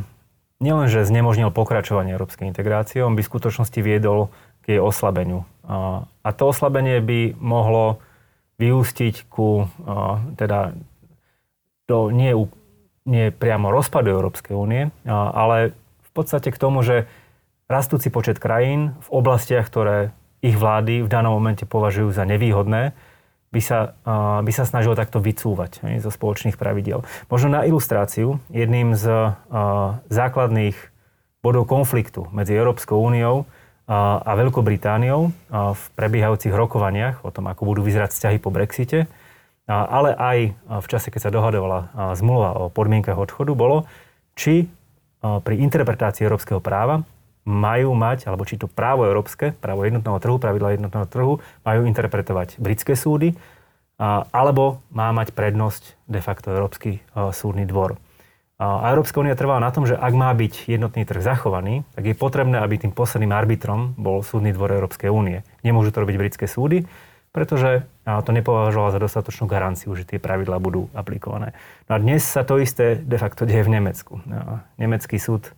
nielenže 0.59 1.05
znemožnil 1.05 1.53
pokračovanie 1.53 2.17
európskej 2.17 2.49
integrácie, 2.49 3.05
on 3.05 3.15
by 3.15 3.23
v 3.23 3.31
skutočnosti 3.31 3.79
viedol 3.85 4.33
jej 4.68 4.76
oslabeniu. 4.76 5.48
A 5.64 6.28
to 6.37 6.52
oslabenie 6.52 7.00
by 7.00 7.33
mohlo 7.40 8.04
vyústiť 8.61 9.33
ku 9.33 9.64
teda 10.37 10.76
do 11.88 12.12
nie, 12.12 12.37
nie 13.09 13.33
priamo 13.33 13.72
rozpadu 13.72 14.12
Európskej 14.12 14.52
únie, 14.52 14.92
ale 15.09 15.72
v 16.04 16.11
podstate 16.12 16.52
k 16.52 16.61
tomu, 16.61 16.85
že 16.85 17.09
rastúci 17.64 18.12
počet 18.12 18.37
krajín 18.37 18.92
v 19.09 19.09
oblastiach, 19.09 19.64
ktoré 19.64 20.12
ich 20.44 20.54
vlády 20.54 21.00
v 21.00 21.09
danom 21.09 21.35
momente 21.35 21.64
považujú 21.64 22.12
za 22.12 22.28
nevýhodné, 22.28 22.92
by 23.48 23.61
sa, 23.64 23.96
by 24.44 24.52
sa 24.52 24.68
snažilo 24.68 24.92
takto 24.92 25.24
vycúvať 25.24 25.81
zo 26.04 26.12
spoločných 26.12 26.61
pravidiel. 26.61 27.00
Možno 27.33 27.57
na 27.57 27.64
ilustráciu, 27.64 28.37
jedným 28.52 28.92
z 28.92 29.33
základných 30.12 30.76
bodov 31.40 31.64
konfliktu 31.64 32.28
medzi 32.28 32.52
Európskou 32.52 33.00
úniou 33.00 33.48
a 33.88 34.31
Veľkou 34.37 34.61
Britániou 34.61 35.33
v 35.48 35.83
prebiehajúcich 35.96 36.53
rokovaniach 36.53 37.24
o 37.24 37.33
tom, 37.33 37.48
ako 37.48 37.72
budú 37.72 37.81
vyzerať 37.81 38.12
vzťahy 38.12 38.37
po 38.37 38.53
Brexite, 38.53 39.09
ale 39.64 40.12
aj 40.12 40.38
v 40.85 40.87
čase, 40.92 41.09
keď 41.09 41.20
sa 41.24 41.33
dohadovala 41.33 42.12
zmluva 42.12 42.53
o 42.57 42.64
podmienkach 42.68 43.16
odchodu, 43.16 43.57
bolo, 43.57 43.88
či 44.37 44.68
pri 45.24 45.55
interpretácii 45.64 46.20
európskeho 46.20 46.61
práva 46.61 47.01
majú 47.48 47.96
mať, 47.96 48.29
alebo 48.29 48.44
či 48.44 48.61
to 48.61 48.68
právo 48.68 49.09
európske, 49.09 49.57
právo 49.57 49.88
jednotného 49.88 50.20
trhu, 50.20 50.37
pravidla 50.37 50.77
jednotného 50.77 51.09
trhu, 51.09 51.33
majú 51.64 51.81
interpretovať 51.88 52.61
britské 52.61 52.92
súdy, 52.92 53.33
alebo 54.37 54.85
má 54.92 55.09
mať 55.16 55.33
prednosť 55.33 55.96
de 56.12 56.20
facto 56.20 56.53
Európsky 56.53 57.01
súdny 57.33 57.64
dvor. 57.64 57.96
A 58.59 58.90
Európska 58.90 59.23
únia 59.23 59.38
trvala 59.38 59.62
na 59.62 59.71
tom, 59.71 59.87
že 59.87 59.94
ak 59.94 60.11
má 60.18 60.35
byť 60.35 60.66
jednotný 60.66 61.07
trh 61.07 61.23
zachovaný, 61.23 61.87
tak 61.94 62.11
je 62.11 62.18
potrebné, 62.18 62.59
aby 62.59 62.75
tým 62.75 62.90
posledným 62.90 63.31
arbitrom 63.31 63.94
bol 63.94 64.27
súdny 64.27 64.51
dvor 64.51 64.75
Európskej 64.75 65.07
únie. 65.14 65.47
Nemôžu 65.62 65.94
to 65.94 66.03
robiť 66.03 66.18
britské 66.18 66.51
súdy, 66.51 66.83
pretože 67.31 67.87
to 68.03 68.31
nepovažovala 68.35 68.90
za 68.90 68.99
dostatočnú 68.99 69.47
garanciu, 69.47 69.94
že 69.94 70.03
tie 70.03 70.18
pravidlá 70.18 70.59
budú 70.59 70.90
aplikované. 70.90 71.55
No 71.87 71.94
a 71.94 72.03
dnes 72.03 72.27
sa 72.27 72.42
to 72.42 72.59
isté 72.59 72.99
de 72.99 73.14
facto 73.14 73.47
deje 73.47 73.62
v 73.62 73.79
Nemecku. 73.79 74.18
Nemecký 74.75 75.23
súd 75.23 75.55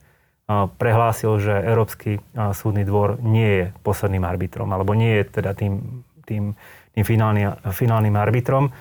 prehlásil, 0.76 1.40
že 1.40 1.56
Európsky 1.56 2.20
súdny 2.36 2.84
dvor 2.84 3.16
nie 3.24 3.48
je 3.48 3.64
posledným 3.80 4.28
arbitrom, 4.28 4.68
alebo 4.76 4.92
nie 4.92 5.24
je 5.24 5.40
teda 5.40 5.56
tým, 5.56 6.04
tým, 6.28 6.52
tým 6.92 7.04
finálny, 7.06 7.48
finálnym 7.72 8.18
arbitrom. 8.18 8.76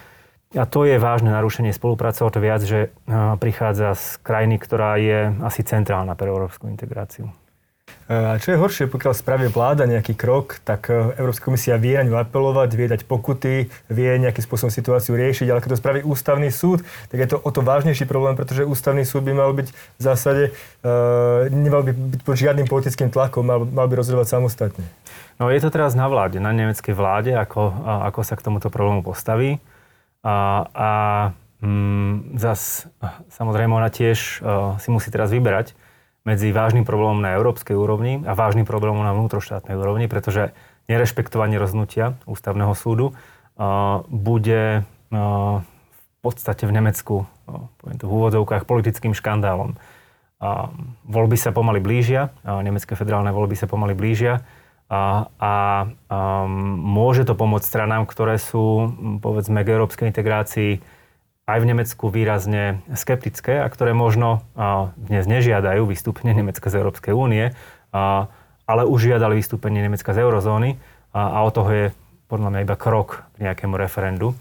A 0.58 0.66
to 0.66 0.82
je 0.82 0.98
vážne 0.98 1.30
narušenie 1.30 1.70
spolupráce, 1.70 2.26
o 2.26 2.34
to 2.34 2.42
viac, 2.42 2.66
že 2.66 2.90
prichádza 3.38 3.94
z 3.94 4.18
krajiny, 4.26 4.58
ktorá 4.58 4.98
je 4.98 5.30
asi 5.46 5.62
centrálna 5.62 6.18
pre 6.18 6.26
európsku 6.26 6.66
integráciu. 6.66 7.30
A 8.10 8.42
čo 8.42 8.50
je 8.50 8.58
horšie, 8.58 8.90
pokiaľ 8.90 9.14
spraví 9.14 9.46
vláda 9.54 9.86
nejaký 9.86 10.18
krok, 10.18 10.58
tak 10.66 10.90
e, 10.90 11.14
Európska 11.22 11.46
komisia 11.46 11.78
vie 11.78 11.94
na 11.94 12.10
ňu 12.10 12.18
apelovať, 12.18 12.70
vie 12.74 12.90
dať 12.90 13.06
pokuty, 13.06 13.70
vie 13.86 14.10
nejakým 14.18 14.42
spôsobom 14.42 14.74
situáciu 14.74 15.14
riešiť, 15.14 15.46
ale 15.46 15.62
keď 15.62 15.78
to 15.78 15.82
spraví 15.82 16.02
ústavný 16.02 16.50
súd, 16.50 16.82
tak 17.14 17.22
je 17.22 17.30
to 17.30 17.38
o 17.38 17.50
to 17.54 17.62
vážnejší 17.62 18.10
problém, 18.10 18.34
pretože 18.34 18.66
ústavný 18.66 19.06
súd 19.06 19.30
by 19.30 19.34
mal 19.38 19.54
byť 19.54 19.68
v 19.70 20.02
zásade, 20.02 20.44
uh, 20.50 21.54
nemal 21.54 21.86
by 21.86 21.94
byť 21.94 22.22
pod 22.26 22.34
žiadnym 22.34 22.66
politickým 22.66 23.14
tlakom, 23.14 23.46
mal, 23.46 23.62
mal 23.70 23.86
by 23.86 24.02
rozhodovať 24.02 24.42
samostatne. 24.42 24.86
No 25.38 25.54
je 25.54 25.62
to 25.62 25.70
teraz 25.70 25.94
na 25.94 26.10
vláde, 26.10 26.42
na 26.42 26.50
nemeckej 26.50 26.98
vláde, 26.98 27.38
ako, 27.38 27.62
ako 28.10 28.26
sa 28.26 28.34
k 28.34 28.42
tomuto 28.42 28.74
problému 28.74 29.06
postaví. 29.06 29.62
A, 30.20 30.68
a 30.76 30.90
mm, 31.64 32.36
zas, 32.36 32.92
samozrejme, 33.32 33.72
ona 33.72 33.88
tiež 33.88 34.44
uh, 34.44 34.76
si 34.84 34.92
musí 34.92 35.08
teraz 35.12 35.32
vyberať 35.32 35.76
medzi 36.28 36.52
vážnym 36.52 36.84
problémom 36.84 37.24
na 37.24 37.40
európskej 37.40 37.80
úrovni 37.80 38.22
a 38.28 38.36
vážnym 38.36 38.68
problémom 38.68 39.00
na 39.00 39.16
vnútroštátnej 39.16 39.80
úrovni, 39.80 40.12
pretože 40.12 40.52
nerešpektovanie 40.92 41.56
rozhodnutia 41.56 42.20
ústavného 42.28 42.76
súdu 42.76 43.16
uh, 43.16 44.04
bude 44.12 44.84
uh, 44.84 45.64
v 45.64 46.02
podstate 46.20 46.68
v 46.68 46.76
Nemecku, 46.76 47.24
uh, 47.24 47.72
poviem 47.80 47.98
to 47.98 48.06
v 48.08 48.16
úvodzovkách, 48.16 48.68
politickým 48.68 49.16
škandálom. 49.16 49.80
Voľby 51.04 51.36
sa 51.36 51.52
pomaly 51.52 51.84
blížia, 51.84 52.32
nemecké 52.48 52.96
federálne 52.96 53.36
voľby 53.36 53.60
sa 53.60 53.68
pomaly 53.68 53.92
blížia 53.92 54.40
a, 54.90 55.30
a 55.38 55.54
um, 55.86 56.50
môže 56.82 57.22
to 57.24 57.38
pomôcť 57.38 57.64
stranám, 57.64 58.10
ktoré 58.10 58.42
sú, 58.42 58.90
povedzme, 59.22 59.62
k 59.62 59.78
európskej 59.78 60.10
integrácii 60.10 60.72
aj 61.50 61.58
v 61.62 61.70
Nemecku 61.70 62.14
výrazne 62.14 62.86
skeptické 62.94 63.58
a 63.58 63.66
ktoré 63.70 63.98
možno 63.98 64.46
dnes 65.02 65.26
nežiadajú 65.26 65.82
vystúpenie 65.90 66.38
Nemecka 66.38 66.70
z 66.70 66.78
Európskej 66.78 67.10
únie, 67.10 67.58
ale 68.70 68.82
už 68.86 69.10
žiadali 69.10 69.34
vystúpenie 69.34 69.82
Nemecka 69.82 70.14
z 70.14 70.22
eurozóny 70.22 70.78
a, 71.10 71.42
o 71.42 71.50
toho 71.50 71.70
je 71.74 71.86
podľa 72.30 72.54
mňa 72.54 72.60
iba 72.62 72.78
krok 72.78 73.26
k 73.34 73.50
nejakému 73.50 73.74
referendu. 73.82 74.38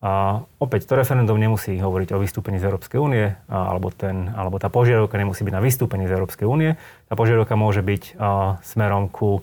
A 0.00 0.44
opäť, 0.60 0.88
to 0.88 0.96
referendum 0.96 1.36
nemusí 1.36 1.76
hovoriť 1.76 2.16
o 2.16 2.20
vystúpení 2.20 2.56
z 2.56 2.68
Európskej 2.68 2.96
únie, 3.00 3.36
alebo, 3.48 3.92
ten, 3.92 4.32
alebo 4.32 4.56
tá 4.56 4.72
požiadavka 4.72 5.16
nemusí 5.16 5.44
byť 5.44 5.54
na 5.56 5.64
vystúpenie 5.64 6.08
z 6.08 6.16
Európskej 6.16 6.44
únie. 6.44 6.76
Tá 7.08 7.16
požiadavka 7.16 7.56
môže 7.56 7.80
byť 7.80 8.16
a, 8.20 8.60
smerom 8.60 9.08
ku 9.08 9.40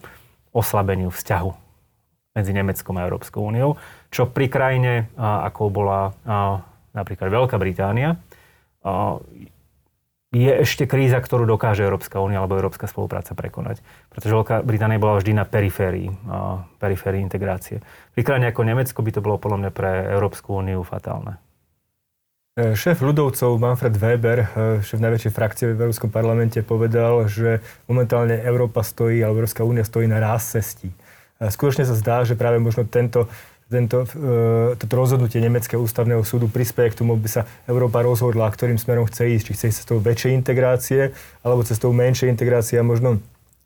oslabeniu 0.57 1.13
vzťahu 1.13 1.51
medzi 2.33 2.51
Nemeckom 2.53 2.97
a 2.97 3.05
Európskou 3.05 3.45
úniou, 3.45 3.77
čo 4.09 4.25
pri 4.25 4.49
krajine, 4.49 5.13
ako 5.17 5.69
bola 5.69 6.13
napríklad 6.97 7.29
Veľká 7.29 7.61
Británia, 7.61 8.17
je 10.27 10.51
ešte 10.51 10.85
kríza, 10.85 11.23
ktorú 11.23 11.47
dokáže 11.47 11.87
Európska 11.87 12.19
únia 12.19 12.43
alebo 12.43 12.59
Európska 12.59 12.85
spolupráca 12.85 13.31
prekonať. 13.31 13.79
Pretože 14.11 14.35
Veľká 14.35 14.55
Británia 14.59 14.99
bola 14.99 15.17
vždy 15.17 15.33
na 15.33 15.47
periférii, 15.47 16.11
periférii 16.77 17.23
integrácie. 17.23 17.79
Pri 18.11 18.21
krajine 18.27 18.51
ako 18.51 18.61
Nemecko 18.67 18.99
by 19.01 19.11
to 19.15 19.23
bolo 19.23 19.39
podľa 19.39 19.57
mňa 19.65 19.71
pre 19.71 19.91
Európsku 20.13 20.59
úniu 20.59 20.83
fatálne. 20.83 21.39
E, 22.57 22.73
šéf 22.73 23.05
ľudovcov 23.05 23.61
Manfred 23.61 23.93
Weber, 24.01 24.39
e, 24.41 24.47
šéf 24.81 24.97
najväčšej 24.97 25.29
frakcie 25.29 25.65
v 25.69 25.77
Európskom 25.77 26.09
parlamente, 26.09 26.65
povedal, 26.65 27.29
že 27.29 27.61
momentálne 27.85 28.33
Európa 28.33 28.81
stojí, 28.81 29.21
alebo 29.21 29.45
Európska 29.45 29.61
únia 29.61 29.85
stojí 29.85 30.09
na 30.09 30.17
ráz 30.17 30.57
cestí. 30.57 30.89
E, 30.89 31.53
skutočne 31.53 31.85
sa 31.85 31.93
zdá, 31.93 32.25
že 32.25 32.33
práve 32.33 32.57
možno 32.57 32.89
tento 32.89 33.29
tento, 33.67 34.07
toto 34.79 34.93
rozhodnutie 34.95 35.43
Nemeckého 35.43 35.83
ústavného 35.83 36.23
súdu 36.23 36.47
prispieje 36.47 36.95
k 36.95 37.03
tomu, 37.03 37.19
aby 37.19 37.27
sa 37.27 37.43
Európa 37.67 37.99
rozhodla, 37.99 38.47
ktorým 38.47 38.79
smerom 38.79 39.03
chce 39.11 39.27
ísť. 39.27 39.43
Či 39.43 39.51
chce 39.59 39.65
ísť 39.67 39.77
cestou 39.83 39.99
väčšej 39.99 40.31
integrácie, 40.39 41.11
alebo 41.43 41.67
cestou 41.67 41.91
menšej 41.91 42.31
integrácie 42.31 42.79
a 42.79 42.87
možno 42.87 43.19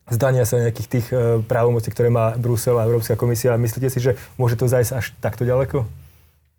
zdania 0.10 0.50
sa 0.50 0.58
nejakých 0.58 0.88
tých 0.90 1.08
právomocí, 1.46 1.94
ktoré 1.94 2.10
má 2.10 2.34
Brusel 2.34 2.82
a 2.82 2.90
Európska 2.90 3.14
komisia. 3.14 3.54
Myslíte 3.62 3.94
si, 3.94 4.02
že 4.02 4.18
môže 4.42 4.58
to 4.58 4.66
zajsť 4.66 4.92
až 4.98 5.14
takto 5.22 5.46
ďaleko? 5.46 5.86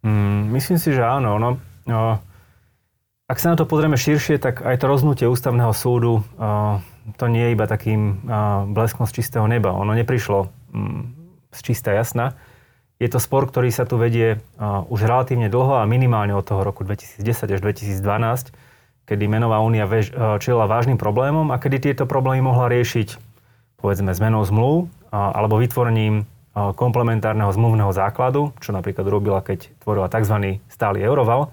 Mm, 0.06 0.54
myslím 0.54 0.78
si, 0.78 0.94
že 0.94 1.02
áno. 1.02 1.34
No, 1.34 1.58
no, 1.58 1.71
ak 3.26 3.38
sa 3.40 3.52
na 3.52 3.56
to 3.56 3.64
pozrieme 3.64 3.96
širšie, 3.96 4.36
tak 4.36 4.60
aj 4.62 4.76
to 4.78 4.86
rozhodnutie 4.86 5.26
ústavného 5.26 5.72
súdu 5.72 6.22
to 7.18 7.24
nie 7.26 7.50
je 7.50 7.54
iba 7.58 7.66
takým 7.66 8.22
bleskom 8.70 9.10
z 9.10 9.22
čistého 9.22 9.46
neba. 9.50 9.74
Ono 9.74 9.90
neprišlo 9.90 10.46
um, 10.70 11.10
z 11.50 11.58
čistá 11.66 11.90
jasna. 11.90 12.38
Je 13.02 13.10
to 13.10 13.18
spor, 13.18 13.50
ktorý 13.50 13.74
sa 13.74 13.82
tu 13.82 13.98
vedie 13.98 14.38
už 14.62 15.10
relatívne 15.10 15.50
dlho 15.50 15.82
a 15.82 15.90
minimálne 15.90 16.38
od 16.38 16.46
toho 16.46 16.62
roku 16.62 16.86
2010 16.86 17.26
až 17.26 17.58
2012, 17.58 17.98
kedy 19.10 19.24
menová 19.26 19.58
únia 19.58 19.90
čelila 20.38 20.70
vážnym 20.70 21.02
problémom 21.02 21.50
a 21.50 21.58
kedy 21.58 21.90
tieto 21.90 22.06
problémy 22.06 22.46
mohla 22.46 22.70
riešiť 22.70 23.18
povedzme 23.82 24.14
zmenou 24.14 24.46
zmluv 24.46 24.86
alebo 25.10 25.58
vytvorením 25.58 26.30
komplementárneho 26.54 27.50
zmluvného 27.50 27.90
základu, 27.90 28.54
čo 28.62 28.70
napríklad 28.70 29.02
robila, 29.10 29.42
keď 29.42 29.66
tvorila 29.82 30.06
tzv. 30.06 30.62
stály 30.70 31.02
euroval, 31.02 31.50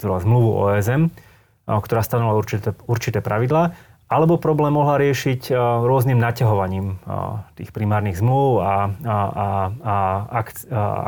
zmluvu 0.00 0.50
OSM, 0.70 1.08
uh, 1.10 1.78
ktorá 1.80 2.02
stanovila 2.02 2.38
určité, 2.38 2.74
určité 2.86 3.18
pravidlá 3.22 3.74
alebo 4.04 4.36
problém 4.36 4.76
mohla 4.76 5.00
riešiť 5.00 5.48
e, 5.48 5.52
rôznym 5.58 6.20
naťahovaním 6.20 6.86
e, 6.92 7.16
tých 7.56 7.72
primárnych 7.72 8.20
zmluv 8.20 8.60
a, 8.60 8.74
a, 9.02 9.16
a, 9.34 9.56
a 9.82 9.94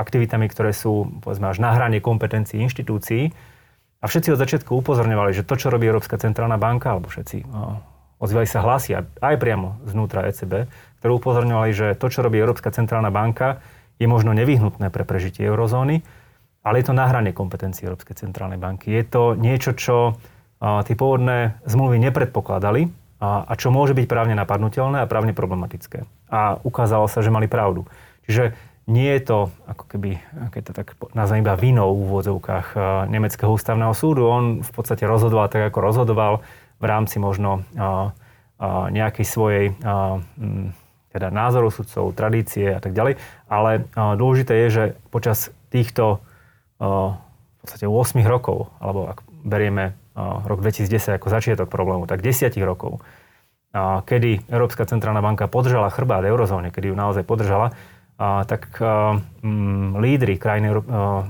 aktivitami, 0.00 0.48
ktoré 0.48 0.72
sú 0.72 1.20
povedzme 1.20 1.52
až 1.52 1.60
na 1.60 1.76
hrane 1.76 2.00
kompetencií 2.00 2.56
inštitúcií. 2.64 3.30
A 4.00 4.04
všetci 4.08 4.32
od 4.32 4.40
začiatku 4.40 4.72
upozorňovali, 4.80 5.36
že 5.36 5.44
to, 5.44 5.60
čo 5.60 5.68
robí 5.68 5.84
Európska 5.84 6.16
centrálna 6.16 6.56
banka, 6.56 6.96
alebo 6.96 7.12
všetci 7.12 7.44
e, 7.44 7.46
ozvali 8.16 8.48
sa 8.48 8.64
hlasy 8.64 8.96
aj 8.96 9.36
priamo 9.36 9.76
znútra 9.84 10.24
ECB, 10.32 10.66
ktoré 10.98 11.10
upozorňovali, 11.12 11.70
že 11.76 11.86
to, 12.00 12.08
čo 12.08 12.24
robí 12.24 12.40
Európska 12.40 12.72
centrálna 12.72 13.12
banka, 13.12 13.60
je 14.00 14.08
možno 14.08 14.32
nevyhnutné 14.32 14.88
pre 14.88 15.04
prežitie 15.04 15.44
eurozóny, 15.44 16.00
ale 16.66 16.82
je 16.82 16.90
to 16.90 16.98
na 16.98 17.06
hrane 17.06 17.30
kompetencií 17.30 17.86
Európskej 17.86 18.18
centrálnej 18.26 18.58
banky. 18.58 18.90
Je 18.90 19.06
to 19.06 19.38
niečo, 19.38 19.78
čo 19.78 20.18
tie 20.58 20.94
pôvodné 20.98 21.62
zmluvy 21.62 22.02
nepredpokladali 22.02 22.90
a, 23.22 23.46
a 23.46 23.52
čo 23.54 23.70
môže 23.70 23.94
byť 23.94 24.10
právne 24.10 24.34
napadnutelné 24.34 25.06
a 25.06 25.06
právne 25.06 25.30
problematické. 25.30 26.02
A 26.26 26.58
ukázalo 26.66 27.06
sa, 27.06 27.22
že 27.22 27.30
mali 27.30 27.46
pravdu. 27.46 27.86
Čiže 28.26 28.58
nie 28.90 29.14
je 29.14 29.22
to, 29.22 29.38
ako 29.66 29.84
keby, 29.94 30.18
keď 30.50 30.62
to 30.66 30.72
tak 30.74 30.88
nazvem 31.14 31.46
iba 31.46 31.54
vinou 31.54 31.94
v 31.94 32.06
úvodzovkách 32.10 32.66
Nemeckého 33.10 33.50
ústavného 33.54 33.94
súdu. 33.94 34.26
On 34.26 34.62
v 34.62 34.70
podstate 34.74 35.06
rozhodoval 35.06 35.46
tak, 35.50 35.70
ako 35.70 35.78
rozhodoval 35.78 36.42
v 36.78 36.84
rámci 36.86 37.22
možno 37.22 37.62
nejakej 38.90 39.26
svojej 39.26 39.64
teda 41.12 41.28
názorov 41.32 41.72
sudcov, 41.72 42.12
tradície 42.12 42.76
a 42.76 42.80
tak 42.80 42.92
ďalej, 42.92 43.16
ale 43.48 43.88
dôležité 43.94 44.52
je, 44.64 44.68
že 44.68 44.84
počas 45.08 45.48
týchto 45.72 46.20
v 46.80 47.56
podstate 47.60 47.86
8 47.88 48.20
rokov, 48.26 48.70
alebo 48.78 49.10
ak 49.10 49.24
berieme 49.42 49.96
rok 50.16 50.64
2010 50.64 51.20
ako 51.20 51.28
začiatok 51.28 51.68
problému, 51.68 52.08
tak 52.08 52.24
10 52.24 52.52
rokov, 52.64 53.04
kedy 53.76 54.48
Európska 54.48 54.88
centrálna 54.88 55.20
banka 55.20 55.50
podržala 55.52 55.92
chrbát 55.92 56.24
eurozóne, 56.24 56.72
kedy 56.72 56.92
ju 56.92 56.96
naozaj 56.96 57.28
podržala, 57.28 57.76
tak 58.18 58.80
lídry 60.00 60.40
krajiny 60.40 60.80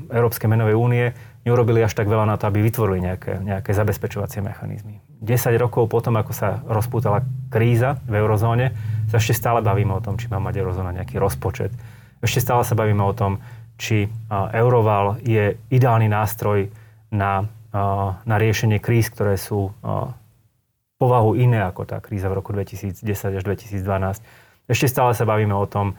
Európskej 0.06 0.46
menovej 0.46 0.78
únie 0.78 1.10
neurobili 1.42 1.82
až 1.82 1.94
tak 1.94 2.06
veľa 2.10 2.26
na 2.26 2.38
to, 2.38 2.46
aby 2.50 2.62
vytvorili 2.62 3.06
nejaké, 3.06 3.38
nejaké 3.42 3.70
zabezpečovacie 3.74 4.42
mechanizmy. 4.42 5.02
10 5.22 5.54
rokov 5.58 5.86
potom, 5.90 6.18
ako 6.18 6.34
sa 6.34 6.62
rozpútala 6.66 7.22
kríza 7.50 8.02
v 8.06 8.18
eurozóne, 8.22 8.74
sa 9.10 9.18
ešte 9.18 9.34
stále 9.34 9.62
bavíme 9.62 9.94
o 9.94 10.02
tom, 10.02 10.18
či 10.18 10.26
má 10.26 10.42
mať 10.42 10.62
eurozóna 10.62 10.90
nejaký 10.94 11.18
rozpočet. 11.18 11.70
Ešte 12.18 12.42
stále 12.42 12.66
sa 12.66 12.74
bavíme 12.74 13.02
o 13.02 13.14
tom, 13.14 13.38
či 13.76 14.08
euroval 14.32 15.20
je 15.20 15.56
ideálny 15.68 16.08
nástroj 16.08 16.72
na, 17.12 17.44
na 18.24 18.36
riešenie 18.40 18.80
kríz, 18.80 19.12
ktoré 19.12 19.36
sú 19.36 19.72
povahu 20.96 21.36
iné 21.36 21.60
ako 21.60 21.84
tá 21.84 22.00
kríza 22.00 22.32
v 22.32 22.40
roku 22.40 22.56
2010 22.56 23.04
až 23.36 23.42
2012. 23.44 24.24
Ešte 24.66 24.86
stále 24.88 25.12
sa 25.12 25.28
bavíme 25.28 25.52
o 25.52 25.68
tom, 25.68 25.94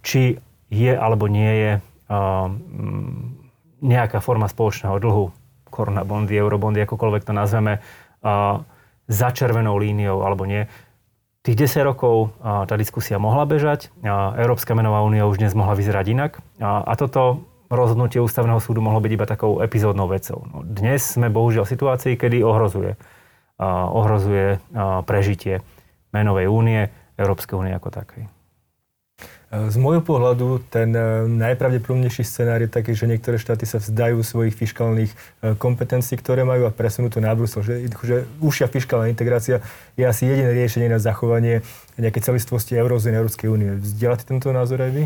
či 0.00 0.40
je 0.72 0.92
alebo 0.96 1.28
nie 1.28 1.52
je 1.52 1.72
nejaká 3.80 4.18
forma 4.20 4.48
spoločného 4.48 4.96
dlhu, 5.00 5.24
korona 5.68 6.02
bondy, 6.04 6.36
eurobondy, 6.36 6.82
akokoľvek 6.84 7.22
to 7.28 7.32
nazveme, 7.32 7.80
za 9.10 9.28
červenou 9.34 9.74
líniou 9.76 10.22
alebo 10.22 10.44
nie. 10.46 10.68
Tých 11.40 11.56
10 11.56 11.88
rokov 11.88 12.36
tá 12.44 12.74
diskusia 12.76 13.16
mohla 13.16 13.48
bežať, 13.48 13.88
Európska 14.36 14.76
menová 14.76 15.00
únia 15.00 15.24
už 15.24 15.40
dnes 15.40 15.56
mohla 15.56 15.72
vyzerať 15.72 16.06
inak 16.12 16.32
a 16.60 16.92
toto 17.00 17.48
rozhodnutie 17.72 18.20
ústavného 18.20 18.60
súdu 18.60 18.84
mohlo 18.84 19.00
byť 19.00 19.12
iba 19.16 19.24
takou 19.24 19.64
epizódnou 19.64 20.04
vecou. 20.04 20.44
No, 20.52 20.60
dnes 20.60 21.00
sme 21.16 21.32
bohužiaľ 21.32 21.64
v 21.64 21.72
situácii, 21.72 22.14
kedy 22.20 22.44
ohrozuje, 22.44 23.00
ohrozuje 23.72 24.60
prežitie 25.08 25.64
menovej 26.12 26.44
únie, 26.52 26.92
Európskej 27.16 27.56
únie 27.56 27.72
ako 27.72 27.88
takej. 27.88 28.28
Z 29.50 29.82
môjho 29.82 29.98
pohľadu 29.98 30.62
ten 30.70 30.94
e, 30.94 31.26
najpravdepodobnejší 31.26 32.22
scenár 32.22 32.62
je 32.62 32.70
taký, 32.70 32.94
že 32.94 33.10
niektoré 33.10 33.34
štáty 33.34 33.66
sa 33.66 33.82
vzdajú 33.82 34.22
svojich 34.22 34.54
fiskálnych 34.54 35.10
e, 35.10 35.58
kompetencií, 35.58 36.14
ktoré 36.22 36.46
majú 36.46 36.70
a 36.70 36.74
presunú 36.74 37.10
to 37.10 37.18
na 37.18 37.34
Brusel. 37.34 37.66
Že, 37.66 37.74
že 37.98 38.16
užšia 38.38 38.70
fiskálna 38.70 39.10
integrácia 39.10 39.58
je 39.98 40.06
asi 40.06 40.30
jediné 40.30 40.54
riešenie 40.54 40.86
na 40.86 41.02
zachovanie 41.02 41.66
nejakej 41.98 42.30
celistvosti 42.30 42.78
eurozóny 42.78 43.18
Európskej 43.18 43.50
únie. 43.50 43.74
Vzdielate 43.82 44.22
tento 44.22 44.54
názor 44.54 44.86
aj 44.86 44.90
vy? 44.94 45.04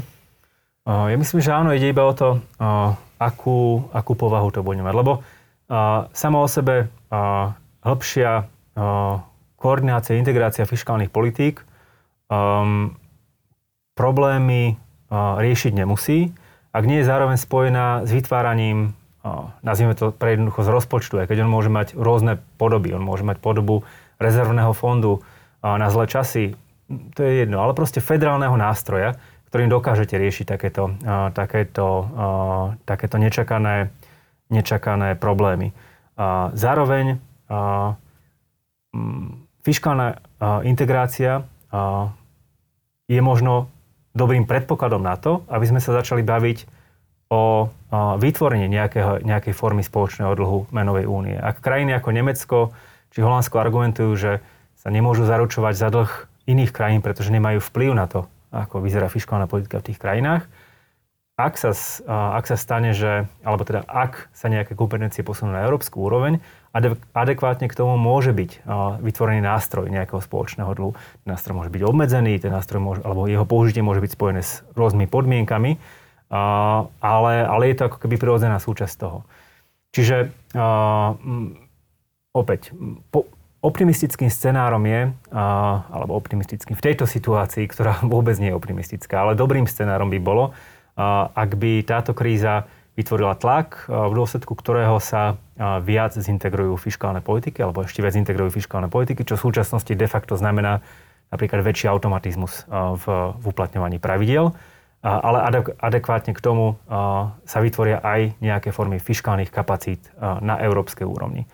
Ja 0.84 1.16
myslím, 1.16 1.40
že 1.40 1.48
áno, 1.48 1.72
ide 1.72 1.88
iba 1.88 2.04
o 2.04 2.12
to, 2.12 2.44
akú, 3.16 3.88
akú 3.96 4.12
povahu 4.12 4.52
to 4.52 4.60
bude 4.60 4.84
mať. 4.84 4.92
Lebo 4.92 5.24
samo 6.12 6.44
o 6.44 6.48
sebe 6.52 6.92
hĺbšia 7.80 8.44
koordinácia, 9.56 10.20
integrácia 10.20 10.68
fiskálnych 10.68 11.08
politík 11.08 11.64
problémy 13.94 14.78
riešiť 15.14 15.72
nemusí, 15.74 16.34
ak 16.74 16.84
nie 16.90 17.02
je 17.02 17.06
zároveň 17.06 17.38
spojená 17.38 18.02
s 18.02 18.10
vytváraním, 18.10 18.98
nazvime 19.62 19.94
to 19.94 20.10
pre 20.10 20.34
jednoducho 20.34 20.66
z 20.66 20.70
rozpočtu, 20.74 21.14
aj 21.22 21.30
keď 21.30 21.46
on 21.46 21.50
môže 21.54 21.70
mať 21.70 21.94
rôzne 21.94 22.42
podoby. 22.58 22.90
On 22.92 23.00
môže 23.00 23.22
mať 23.22 23.38
podobu 23.38 23.86
rezervného 24.18 24.74
fondu 24.74 25.22
na 25.62 25.86
zlé 25.88 26.10
časy, 26.10 26.58
to 27.14 27.24
je 27.24 27.46
jedno, 27.46 27.64
ale 27.64 27.72
proste 27.72 28.04
federálneho 28.04 28.52
nástroja, 28.58 29.16
ktorým 29.48 29.70
dokážete 29.70 30.18
riešiť 30.18 30.44
takéto, 30.50 30.98
takéto, 31.32 31.86
takéto 32.84 33.16
nečakané, 33.22 33.94
nečakané 34.50 35.14
problémy. 35.14 35.70
Zároveň 36.52 37.22
fiskálna 39.62 40.20
integrácia 40.66 41.46
je 43.08 43.20
možno 43.22 43.70
dobrým 44.14 44.46
predpokladom 44.46 45.02
na 45.02 45.18
to, 45.18 45.42
aby 45.50 45.66
sme 45.66 45.82
sa 45.82 45.92
začali 45.92 46.22
baviť 46.22 46.58
o 47.34 47.66
vytvorení 47.94 48.70
nejakého, 48.70 49.26
nejakej 49.26 49.54
formy 49.58 49.82
spoločného 49.82 50.32
dlhu 50.38 50.70
menovej 50.70 51.10
únie. 51.10 51.34
Ak 51.34 51.58
krajiny 51.58 51.98
ako 51.98 52.08
Nemecko 52.14 52.58
či 53.10 53.22
Holandsko 53.22 53.58
argumentujú, 53.58 54.10
že 54.14 54.32
sa 54.78 54.88
nemôžu 54.90 55.26
zaručovať 55.26 55.74
za 55.74 55.88
dlh 55.90 56.10
iných 56.46 56.70
krajín, 56.70 57.00
pretože 57.02 57.34
nemajú 57.34 57.58
vplyv 57.58 57.90
na 57.94 58.06
to, 58.06 58.30
ako 58.54 58.82
vyzerá 58.82 59.10
fiskálna 59.10 59.50
politika 59.50 59.82
v 59.82 59.90
tých 59.90 59.98
krajinách, 59.98 60.46
ak 61.34 61.58
sa, 61.58 61.74
ak 62.38 62.44
sa 62.46 62.54
stane, 62.54 62.94
že, 62.94 63.26
alebo 63.42 63.66
teda 63.66 63.82
ak 63.90 64.30
sa 64.30 64.46
nejaké 64.46 64.78
kompetencie 64.78 65.26
posunú 65.26 65.50
na 65.50 65.66
európsku 65.66 65.98
úroveň, 65.98 66.38
adekvátne 67.10 67.66
k 67.66 67.74
tomu 67.74 67.98
môže 67.98 68.30
byť 68.30 68.66
vytvorený 69.02 69.42
nástroj 69.42 69.90
nejakého 69.90 70.22
spoločného 70.22 70.70
dlhu. 70.70 70.94
Ten 70.94 71.28
nástroj 71.34 71.58
môže 71.58 71.74
byť 71.74 71.82
obmedzený, 71.82 72.38
ten 72.38 72.54
nástroj 72.54 72.78
môže, 72.78 73.00
alebo 73.02 73.26
jeho 73.26 73.42
použitie 73.42 73.82
môže 73.82 73.98
byť 73.98 74.14
spojené 74.14 74.42
s 74.46 74.62
rôznymi 74.78 75.10
podmienkami, 75.10 75.78
ale, 77.02 77.32
ale 77.46 77.62
je 77.66 77.76
to 77.78 77.86
ako 77.90 77.98
keby 77.98 78.14
prirodzená 78.14 78.62
súčasť 78.62 78.94
toho. 78.94 79.26
Čiže 79.94 80.30
opäť, 82.34 82.74
po, 83.14 83.26
optimistickým 83.62 84.30
scenárom 84.30 84.82
je, 84.86 85.10
alebo 85.90 86.14
optimistickým 86.18 86.78
v 86.78 86.84
tejto 86.84 87.06
situácii, 87.06 87.66
ktorá 87.70 88.02
vôbec 88.14 88.38
nie 88.38 88.50
je 88.50 88.58
optimistická, 88.58 89.26
ale 89.26 89.38
dobrým 89.38 89.66
scenárom 89.66 90.14
by 90.14 90.18
bolo, 90.22 90.54
ak 91.34 91.50
by 91.58 91.82
táto 91.82 92.14
kríza 92.14 92.70
vytvorila 92.94 93.34
tlak, 93.34 93.90
v 93.90 94.12
dôsledku 94.14 94.54
ktorého 94.54 95.02
sa 95.02 95.34
viac 95.82 96.14
zintegrujú 96.14 96.78
fiskálne 96.78 97.18
politiky, 97.18 97.62
alebo 97.62 97.82
ešte 97.82 97.98
viac 97.98 98.14
integrujú 98.14 98.54
fiskálne 98.54 98.86
politiky, 98.86 99.26
čo 99.26 99.34
v 99.34 99.50
súčasnosti 99.50 99.90
de 99.90 100.06
facto 100.06 100.38
znamená 100.38 100.78
napríklad 101.34 101.66
väčší 101.66 101.90
automatizmus 101.90 102.62
v, 102.70 103.04
v 103.34 103.44
uplatňovaní 103.50 103.98
pravidiel, 103.98 104.54
ale 105.02 105.38
adekvátne 105.82 106.32
k 106.32 106.40
tomu 106.40 106.78
sa 107.42 107.58
vytvoria 107.58 107.98
aj 107.98 108.38
nejaké 108.38 108.70
formy 108.70 109.02
fiskálnych 109.02 109.50
kapacít 109.50 110.00
na 110.22 110.62
európskej 110.62 111.04
úrovni. 111.04 111.50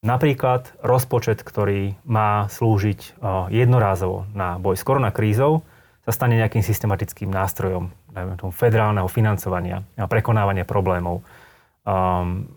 Napríklad 0.00 0.68
rozpočet, 0.84 1.44
ktorý 1.44 1.96
má 2.04 2.48
slúžiť 2.52 3.20
jednorázovo 3.52 4.28
na 4.36 4.60
boj 4.60 4.76
s 4.76 4.84
koronakrízou, 4.84 5.64
sa 6.00 6.12
stane 6.16 6.40
nejakým 6.40 6.64
systematickým 6.64 7.28
nástrojom 7.28 7.92
dajme 8.10 8.36
tomu, 8.38 8.50
federálneho 8.50 9.06
financovania 9.06 9.82
a 9.96 10.06
prekonávania 10.10 10.66
problémov. 10.66 11.22
Um, 11.86 12.50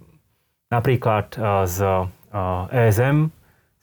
napríklad 0.74 1.34
uh, 1.38 1.64
z 1.70 1.80
uh, 1.86 2.68
ESM 2.74 3.30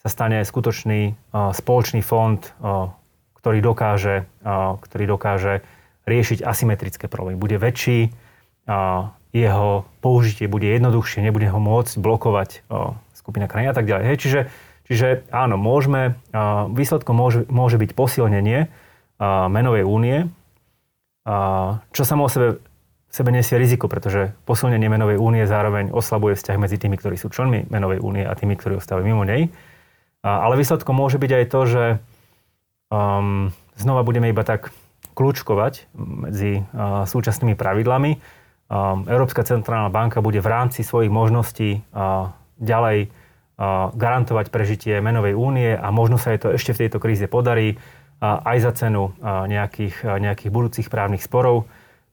sa 0.00 0.09
stane 0.09 0.42
skutočný 0.42 1.14
uh, 1.33 1.54
spoločný 1.54 2.02
fond, 2.02 2.38
uh, 2.38 2.90
ktorý 3.38 3.62
dokáže, 3.62 4.28
uh, 4.44 4.76
ktorý 4.83 5.04
dokáže 5.16 5.62
riešiť 6.04 6.42
asymetrické 6.42 7.06
problémy. 7.06 7.38
Bude 7.38 7.56
väčší, 7.56 8.11
uh, 8.11 9.11
jeho 9.30 9.87
použitie 10.02 10.50
bude 10.50 10.66
jednoduchšie, 10.66 11.22
nebude 11.22 11.46
ho 11.46 11.61
môcť 11.62 11.94
blokovať 12.02 12.66
uh, 12.66 12.98
skupina 13.14 13.46
krajín 13.46 13.70
a 13.70 13.76
tak 13.76 13.87
ďalej. 13.87 14.04
Hej, 14.11 14.18
čiže, 14.18 14.40
čiže 14.90 15.06
áno, 15.30 15.54
môžeme, 15.54 16.18
uh, 16.35 16.66
výsledkom 16.66 17.14
môže, 17.14 17.46
môže 17.46 17.78
byť 17.78 17.90
posilnenie 17.94 18.66
menovej 19.20 19.85
únie, 19.85 20.33
čo 21.92 22.02
samo 22.02 22.26
o 22.26 22.33
sebe, 22.33 22.64
sebe 23.11 23.30
nesie 23.35 23.59
riziko, 23.59 23.90
pretože 23.90 24.33
posilnenie 24.46 24.87
menovej 24.87 25.18
únie 25.18 25.44
zároveň 25.44 25.90
oslabuje 25.90 26.38
vzťah 26.38 26.56
medzi 26.56 26.78
tými, 26.78 26.96
ktorí 26.96 27.18
sú 27.18 27.28
členmi 27.28 27.66
menovej 27.68 27.98
únie 28.00 28.22
a 28.22 28.33
tými, 28.38 28.54
ktorí 28.54 28.78
ostávajú 28.78 29.04
mimo 29.04 29.26
nej. 29.26 29.50
Ale 30.22 30.54
výsledkom 30.54 30.94
môže 30.94 31.18
byť 31.18 31.33
aj 31.33 31.44
to, 31.48 31.61
že 31.64 31.85
um, 32.92 33.48
znova 33.76 34.04
budeme 34.04 34.28
iba 34.28 34.44
tak 34.44 34.68
kľúčkovať 35.16 35.90
medzi 35.96 36.61
uh, 36.61 37.04
súčasnými 37.09 37.56
pravidlami. 37.56 38.20
Um, 38.70 39.09
Európska 39.09 39.42
centrálna 39.42 39.90
banka 39.90 40.22
bude 40.22 40.38
v 40.38 40.48
rámci 40.48 40.85
svojich 40.85 41.11
možností 41.11 41.83
uh, 41.90 42.30
ďalej 42.61 43.09
uh, 43.09 43.90
garantovať 43.96 44.52
prežitie 44.52 45.00
menovej 45.02 45.35
únie 45.35 45.72
a 45.74 45.88
možno 45.90 46.20
sa 46.20 46.37
jej 46.37 46.40
to 46.40 46.54
ešte 46.54 46.76
v 46.76 46.87
tejto 46.87 47.02
kríze 47.02 47.26
podarí 47.26 47.80
aj 48.20 48.59
za 48.61 48.72
cenu 48.76 49.16
nejakých, 49.24 50.04
nejakých 50.20 50.50
budúcich 50.52 50.87
právnych 50.92 51.24
sporov. 51.24 51.64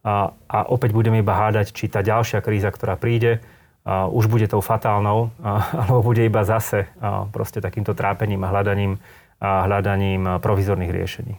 A, 0.07 0.31
opäť 0.71 0.95
budeme 0.95 1.19
iba 1.19 1.35
hádať, 1.35 1.75
či 1.75 1.91
tá 1.91 1.99
ďalšia 1.99 2.39
kríza, 2.39 2.71
ktorá 2.71 2.95
príde, 2.95 3.43
už 3.87 4.27
bude 4.31 4.47
tou 4.47 4.63
fatálnou, 4.63 5.31
alebo 5.75 5.99
bude 6.03 6.23
iba 6.23 6.47
zase 6.47 6.87
proste 7.31 7.59
takýmto 7.59 7.91
trápením 7.95 8.43
a 8.43 8.51
hľadaním, 8.51 8.99
a 9.39 9.67
hľadaním 9.67 10.39
provizorných 10.39 10.91
riešení. 10.95 11.35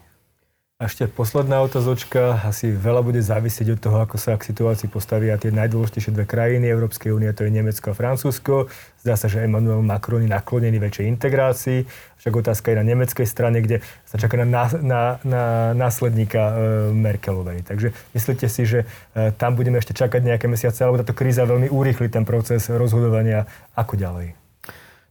A 0.78 0.86
ešte 0.86 1.10
posledná 1.10 1.58
otázočka. 1.58 2.38
Asi 2.46 2.70
veľa 2.70 3.02
bude 3.02 3.18
závisieť 3.18 3.74
od 3.74 3.82
toho, 3.82 3.98
ako 3.98 4.14
sa 4.14 4.38
k 4.38 4.46
situácii 4.46 4.86
postavia 4.86 5.34
tie 5.34 5.50
najdôležitejšie 5.50 6.14
dve 6.14 6.22
krajiny 6.22 6.70
Európskej 6.70 7.10
únie, 7.10 7.26
to 7.34 7.42
je 7.42 7.50
Nemecko 7.50 7.90
a 7.90 7.98
Francúzsko. 7.98 8.70
Zdá 9.02 9.18
sa, 9.18 9.26
že 9.26 9.42
Emmanuel 9.42 9.82
Macron 9.82 10.22
je 10.22 10.30
naklonený 10.30 10.78
väčšej 10.78 11.10
integrácii. 11.18 11.82
Však 12.22 12.30
otázka 12.30 12.70
je 12.70 12.78
na 12.78 12.86
nemeckej 12.94 13.26
strane, 13.26 13.58
kde 13.58 13.82
sa 14.06 14.22
čaká 14.22 14.38
na, 14.38 14.70
na, 14.78 15.18
na 15.26 15.42
následníka 15.74 16.38
e, 16.46 16.52
Merkelovej. 16.94 17.66
Takže 17.66 17.90
myslíte 18.14 18.46
si, 18.46 18.62
že 18.62 18.86
e, 19.18 19.34
tam 19.34 19.58
budeme 19.58 19.82
ešte 19.82 19.98
čakať 19.98 20.22
nejaké 20.22 20.46
mesiace, 20.46 20.86
alebo 20.86 21.02
táto 21.02 21.10
kríza 21.10 21.42
veľmi 21.42 21.74
urýchli 21.74 22.06
ten 22.06 22.22
proces 22.22 22.70
rozhodovania, 22.70 23.50
ako 23.74 23.98
ďalej? 23.98 24.38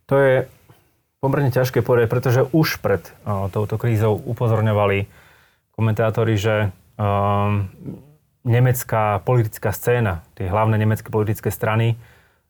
To 0.07 0.15
je 0.15 0.47
pomerne 1.19 1.51
ťažké 1.51 1.83
povedať, 1.83 2.07
pretože 2.07 2.47
už 2.55 2.79
pred 2.79 3.03
o, 3.27 3.51
touto 3.51 3.75
krízou 3.75 4.15
upozorňovali 4.15 5.26
komentátori, 5.77 6.33
že 6.41 6.73
um, 6.97 7.69
nemecká 8.41 9.21
politická 9.21 9.69
scéna, 9.69 10.25
tie 10.33 10.49
hlavné 10.49 10.73
nemecké 10.81 11.13
politické 11.13 11.53
strany, 11.53 12.01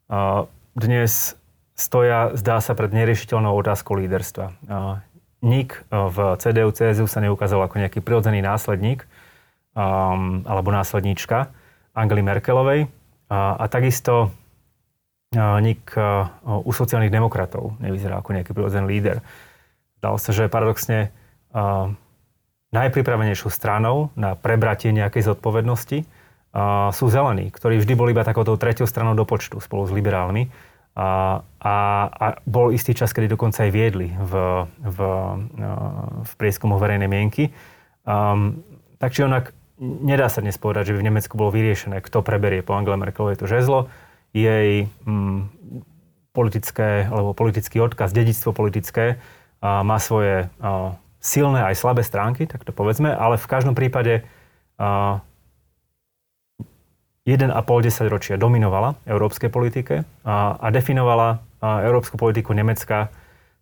uh, 0.07 0.47
dnes 0.79 1.35
stoja, 1.75 2.31
zdá 2.39 2.63
sa, 2.63 2.71
pred 2.71 2.95
neriešiteľnou 2.95 3.51
otázkou 3.51 3.99
líderstva. 3.99 4.55
Uh, 4.63 5.03
Nik 5.43 5.75
uh, 5.91 6.07
v 6.07 6.17
CDU, 6.39 6.71
CSU 6.71 7.05
sa 7.05 7.19
neukázal 7.19 7.67
ako 7.67 7.83
nejaký 7.83 7.99
prirodzený 7.99 8.39
následník 8.39 9.03
um, 9.75 10.47
alebo 10.47 10.71
následníčka 10.71 11.51
Angely 11.91 12.23
Merkelovej 12.23 12.87
a, 13.27 13.59
a 13.59 13.65
takisto 13.67 14.31
uh, 15.35 15.59
Nik 15.59 15.83
uh, 15.99 16.31
u 16.63 16.71
sociálnych 16.71 17.11
demokratov 17.11 17.75
nevyzerá 17.83 18.23
ako 18.23 18.39
nejaký 18.39 18.55
prirodzený 18.55 18.87
líder. 18.87 19.19
Dalo 19.99 20.15
sa, 20.15 20.31
že 20.31 20.47
paradoxne 20.47 21.11
uh, 21.51 21.91
najpripravenejšou 22.75 23.47
stranou 23.47 24.11
na 24.19 24.35
prebratie 24.35 24.91
nejakej 24.91 25.33
zodpovednosti 25.33 26.03
sú 26.91 27.05
zelení, 27.11 27.53
ktorí 27.53 27.77
vždy 27.77 27.93
boli 27.93 28.11
iba 28.11 28.25
takouto 28.25 28.57
tretiou 28.57 28.89
stranou 28.89 29.13
do 29.13 29.27
počtu 29.27 29.61
spolu 29.61 29.85
s 29.85 29.93
liberálmi. 29.93 30.49
A, 30.97 31.39
a, 31.61 31.75
a 32.09 32.25
bol 32.49 32.73
istý 32.73 32.97
čas, 32.97 33.13
kedy 33.13 33.29
dokonca 33.29 33.61
aj 33.61 33.69
viedli 33.69 34.09
v, 34.09 34.33
v, 34.81 34.99
v 36.25 36.31
prieskumu 36.41 36.81
verejnej 36.81 37.05
mienky. 37.05 37.53
Um, 38.01 38.65
tak 38.97 39.13
či 39.13 39.21
onak, 39.21 39.53
nedá 39.77 40.25
sa 40.25 40.41
dnes 40.41 40.57
povedať, 40.57 40.89
že 40.89 40.93
by 40.97 41.05
v 41.05 41.07
Nemecku 41.13 41.37
bolo 41.37 41.53
vyriešené, 41.53 42.01
kto 42.01 42.25
preberie 42.25 42.65
po 42.65 42.73
Angele 42.73 42.97
Merkelovej 42.97 43.37
to 43.37 43.45
žezlo. 43.45 43.93
Jej 44.33 44.89
um, 45.05 45.53
politické, 46.33 47.05
alebo 47.05 47.37
politický 47.37 47.77
odkaz, 47.77 48.09
dedictvo 48.09 48.49
politické 48.57 49.21
uh, 49.61 49.85
má 49.85 50.01
svoje 50.01 50.49
silné 51.27 51.59
aj 51.67 51.75
slabé 51.75 52.07
stránky, 52.07 52.47
tak 52.47 52.63
to 52.63 52.71
povedzme, 52.71 53.11
ale 53.11 53.35
v 53.35 53.47
každom 53.51 53.75
prípade 53.75 54.23
uh, 54.79 55.19
1,5 57.27 57.51
ročia 58.07 58.39
dominovala 58.39 58.95
európskej 59.03 59.51
politike 59.51 60.07
a, 60.23 60.55
a 60.55 60.67
definovala 60.71 61.43
a, 61.59 61.83
európsku 61.83 62.15
politiku 62.15 62.55
Nemecka 62.55 63.11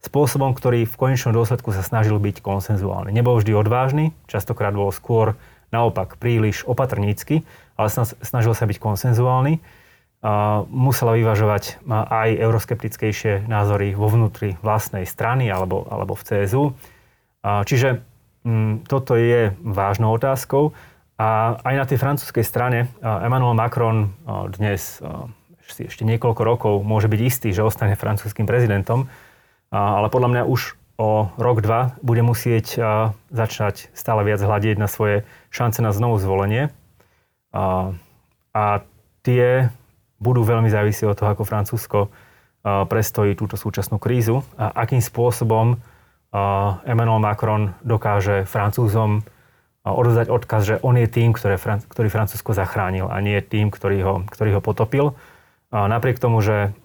spôsobom, 0.06 0.54
ktorý 0.54 0.86
v 0.86 0.93
konečnom 0.93 1.34
dôsledku 1.34 1.73
sa 1.73 1.82
snažil 1.82 2.21
byť 2.21 2.45
konsenzuálny. 2.45 3.10
Nebol 3.10 3.41
vždy 3.41 3.58
odvážny, 3.58 4.13
častokrát 4.30 4.69
bol 4.78 4.93
skôr 4.93 5.34
naopak 5.73 6.21
príliš 6.21 6.62
opatrnícky, 6.69 7.41
ale 7.73 7.89
snažil 8.21 8.54
sa 8.54 8.69
byť 8.69 8.78
konsenzuálny. 8.78 9.58
A 10.21 10.62
musela 10.69 11.17
vyvažovať 11.17 11.82
aj 11.89 12.30
euroskeptickejšie 12.38 13.49
názory 13.49 13.97
vo 13.97 14.10
vnútri 14.13 14.62
vlastnej 14.62 15.10
strany 15.10 15.49
alebo, 15.49 15.89
alebo 15.89 16.13
v 16.13 16.21
CSU 16.21 16.63
Čiže 17.45 18.01
mm, 18.41 18.89
toto 18.89 19.13
je 19.13 19.53
vážnou 19.62 20.17
otázkou. 20.17 20.73
A 21.15 21.62
aj 21.63 21.75
na 21.77 21.86
tej 21.88 22.01
francúzskej 22.01 22.43
strane 22.43 22.91
Emmanuel 22.99 23.55
Macron 23.55 24.12
dnes 24.51 24.99
ešte 25.63 26.03
niekoľko 26.03 26.41
rokov 26.43 26.73
môže 26.84 27.08
byť 27.08 27.21
istý, 27.23 27.49
že 27.55 27.63
ostane 27.63 27.95
francúzským 27.95 28.43
prezidentom, 28.43 29.08
ale 29.71 30.12
podľa 30.12 30.29
mňa 30.29 30.43
už 30.43 30.75
o 30.95 31.27
rok, 31.36 31.60
dva 31.60 31.95
bude 31.99 32.23
musieť 32.23 32.79
začať 33.31 33.91
stále 33.91 34.23
viac 34.23 34.39
hľadiť 34.39 34.75
na 34.79 34.88
svoje 34.88 35.27
šance 35.51 35.84
na 35.84 35.91
znovu 35.91 36.19
zvolenie. 36.19 36.71
A 38.55 38.65
tie 39.23 39.71
budú 40.19 40.43
veľmi 40.47 40.71
závisieť 40.71 41.12
od 41.12 41.17
toho, 41.19 41.31
ako 41.31 41.43
Francúzsko 41.43 41.99
prestojí 42.63 43.36
túto 43.36 43.60
súčasnú 43.60 43.99
krízu 43.99 44.43
a 44.55 44.71
akým 44.84 45.03
spôsobom 45.03 45.79
Emmanuel 46.83 47.23
Macron 47.23 47.71
dokáže 47.79 48.43
Francúzom 48.43 49.23
odovzdať 49.85 50.27
odkaz, 50.27 50.61
že 50.65 50.75
on 50.83 50.99
je 50.99 51.07
tým, 51.07 51.31
ktoré, 51.31 51.55
ktorý 51.61 52.07
Francúzsko 52.11 52.51
zachránil 52.51 53.07
a 53.07 53.21
nie 53.23 53.39
tým, 53.39 53.71
ktorý 53.71 53.97
ho, 54.03 54.15
ktorý 54.27 54.57
ho 54.57 54.61
potopil. 54.61 55.15
Napriek 55.71 56.19
tomu, 56.19 56.43
že, 56.43 56.75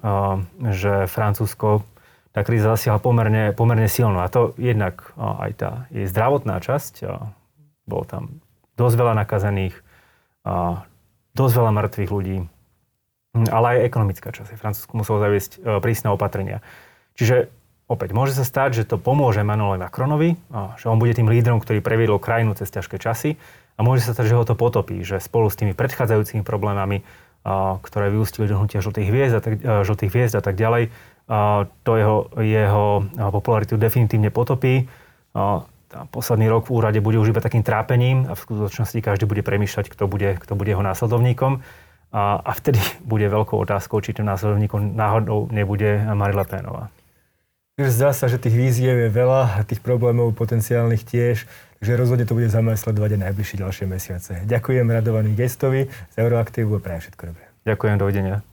že 0.70 1.10
Francúzsko 1.10 1.82
tá 2.30 2.46
kríza 2.46 2.76
zasiahla 2.76 3.02
pomerne, 3.02 3.50
pomerne 3.50 3.90
silno. 3.90 4.22
A 4.22 4.30
to 4.30 4.54
jednak 4.54 5.10
aj 5.18 5.50
tá 5.58 5.70
jej 5.90 6.06
zdravotná 6.06 6.62
časť, 6.62 7.08
bolo 7.90 8.04
tam 8.06 8.22
dosť 8.78 8.94
veľa 8.94 9.14
nakazených, 9.18 9.74
dosť 11.34 11.54
veľa 11.58 11.72
mŕtvych 11.74 12.10
ľudí, 12.14 12.38
ale 13.50 13.66
aj 13.74 13.86
ekonomická 13.88 14.30
časť. 14.30 14.54
Francúzsko 14.54 14.92
muselo 14.94 15.18
zaviesť 15.18 15.82
prísne 15.82 16.14
opatrenia. 16.14 16.62
Čiže 17.18 17.50
Opäť, 17.90 18.14
môže 18.14 18.38
sa 18.38 18.46
stať, 18.46 18.70
že 18.79 18.85
to 18.87 19.03
pomôže 19.03 19.42
Manuelovi 19.42 19.83
Macronovi, 19.83 20.38
že 20.79 20.87
on 20.87 21.03
bude 21.03 21.11
tým 21.11 21.26
lídrom, 21.26 21.59
ktorý 21.59 21.83
previedol 21.83 22.22
krajinu 22.22 22.55
cez 22.55 22.70
ťažké 22.70 23.03
časy 23.03 23.35
a 23.74 23.83
môže 23.83 24.07
sa 24.07 24.14
stať, 24.14 24.31
že 24.31 24.38
ho 24.38 24.46
to 24.46 24.55
potopí, 24.55 25.03
že 25.03 25.18
spolu 25.18 25.50
s 25.50 25.59
tými 25.59 25.74
predchádzajúcimi 25.74 26.46
problémami, 26.46 27.03
ktoré 27.83 28.14
vyústili 28.14 28.46
do 28.46 28.62
hnutia 28.62 28.79
žltých 28.79 29.11
hviezd 29.11 29.35
a 29.35 29.40
tak, 29.42 29.55
žltých 29.59 30.07
hviezd 30.14 30.38
a 30.38 30.42
tak 30.44 30.55
ďalej, 30.55 30.94
to 31.83 31.92
jeho, 31.98 32.31
jeho 32.38 33.11
popularitu 33.35 33.74
definitívne 33.74 34.31
potopí. 34.31 34.87
Posledný 36.14 36.46
rok 36.46 36.70
v 36.70 36.79
úrade 36.79 37.03
bude 37.03 37.18
už 37.18 37.35
iba 37.35 37.42
takým 37.42 37.66
trápením 37.66 38.31
a 38.31 38.38
v 38.38 38.42
skutočnosti 38.46 39.03
každý 39.03 39.26
bude 39.26 39.42
premýšľať, 39.42 39.90
kto 39.90 40.07
bude, 40.07 40.38
kto 40.38 40.55
bude 40.55 40.70
jeho 40.70 40.87
následovníkom. 40.87 41.59
A, 42.14 42.38
a 42.38 42.50
vtedy 42.55 42.79
bude 43.03 43.26
veľkou 43.26 43.59
otázkou, 43.59 43.98
či 43.98 44.14
tým 44.14 44.31
následovníkom 44.31 44.94
náhodou 44.94 45.50
nebude 45.50 46.07
Marila 46.14 46.46
Pénová. 46.46 46.87
Zdá 47.81 48.12
sa, 48.12 48.29
že 48.29 48.37
tých 48.37 48.53
víziev 48.53 48.93
je 48.93 49.09
veľa 49.09 49.57
a 49.57 49.64
tých 49.64 49.81
problémov 49.81 50.37
potenciálnych 50.37 51.01
tiež, 51.01 51.49
že 51.81 51.93
rozhodne 51.97 52.29
to 52.29 52.37
bude 52.37 52.53
zaujímavé 52.53 52.77
sledovať 52.77 53.16
aj 53.16 53.21
najbližšie 53.25 53.57
ďalšie 53.57 53.87
mesiace. 53.88 54.33
Ďakujem 54.45 54.85
radovaný 54.85 55.33
gestovi 55.33 55.88
z 55.88 56.16
Euroaktívu 56.21 56.77
a 56.77 56.81
prajem 56.85 57.01
všetko 57.09 57.23
dobré. 57.33 57.45
Ďakujem, 57.64 57.97
dovidenia. 57.97 58.45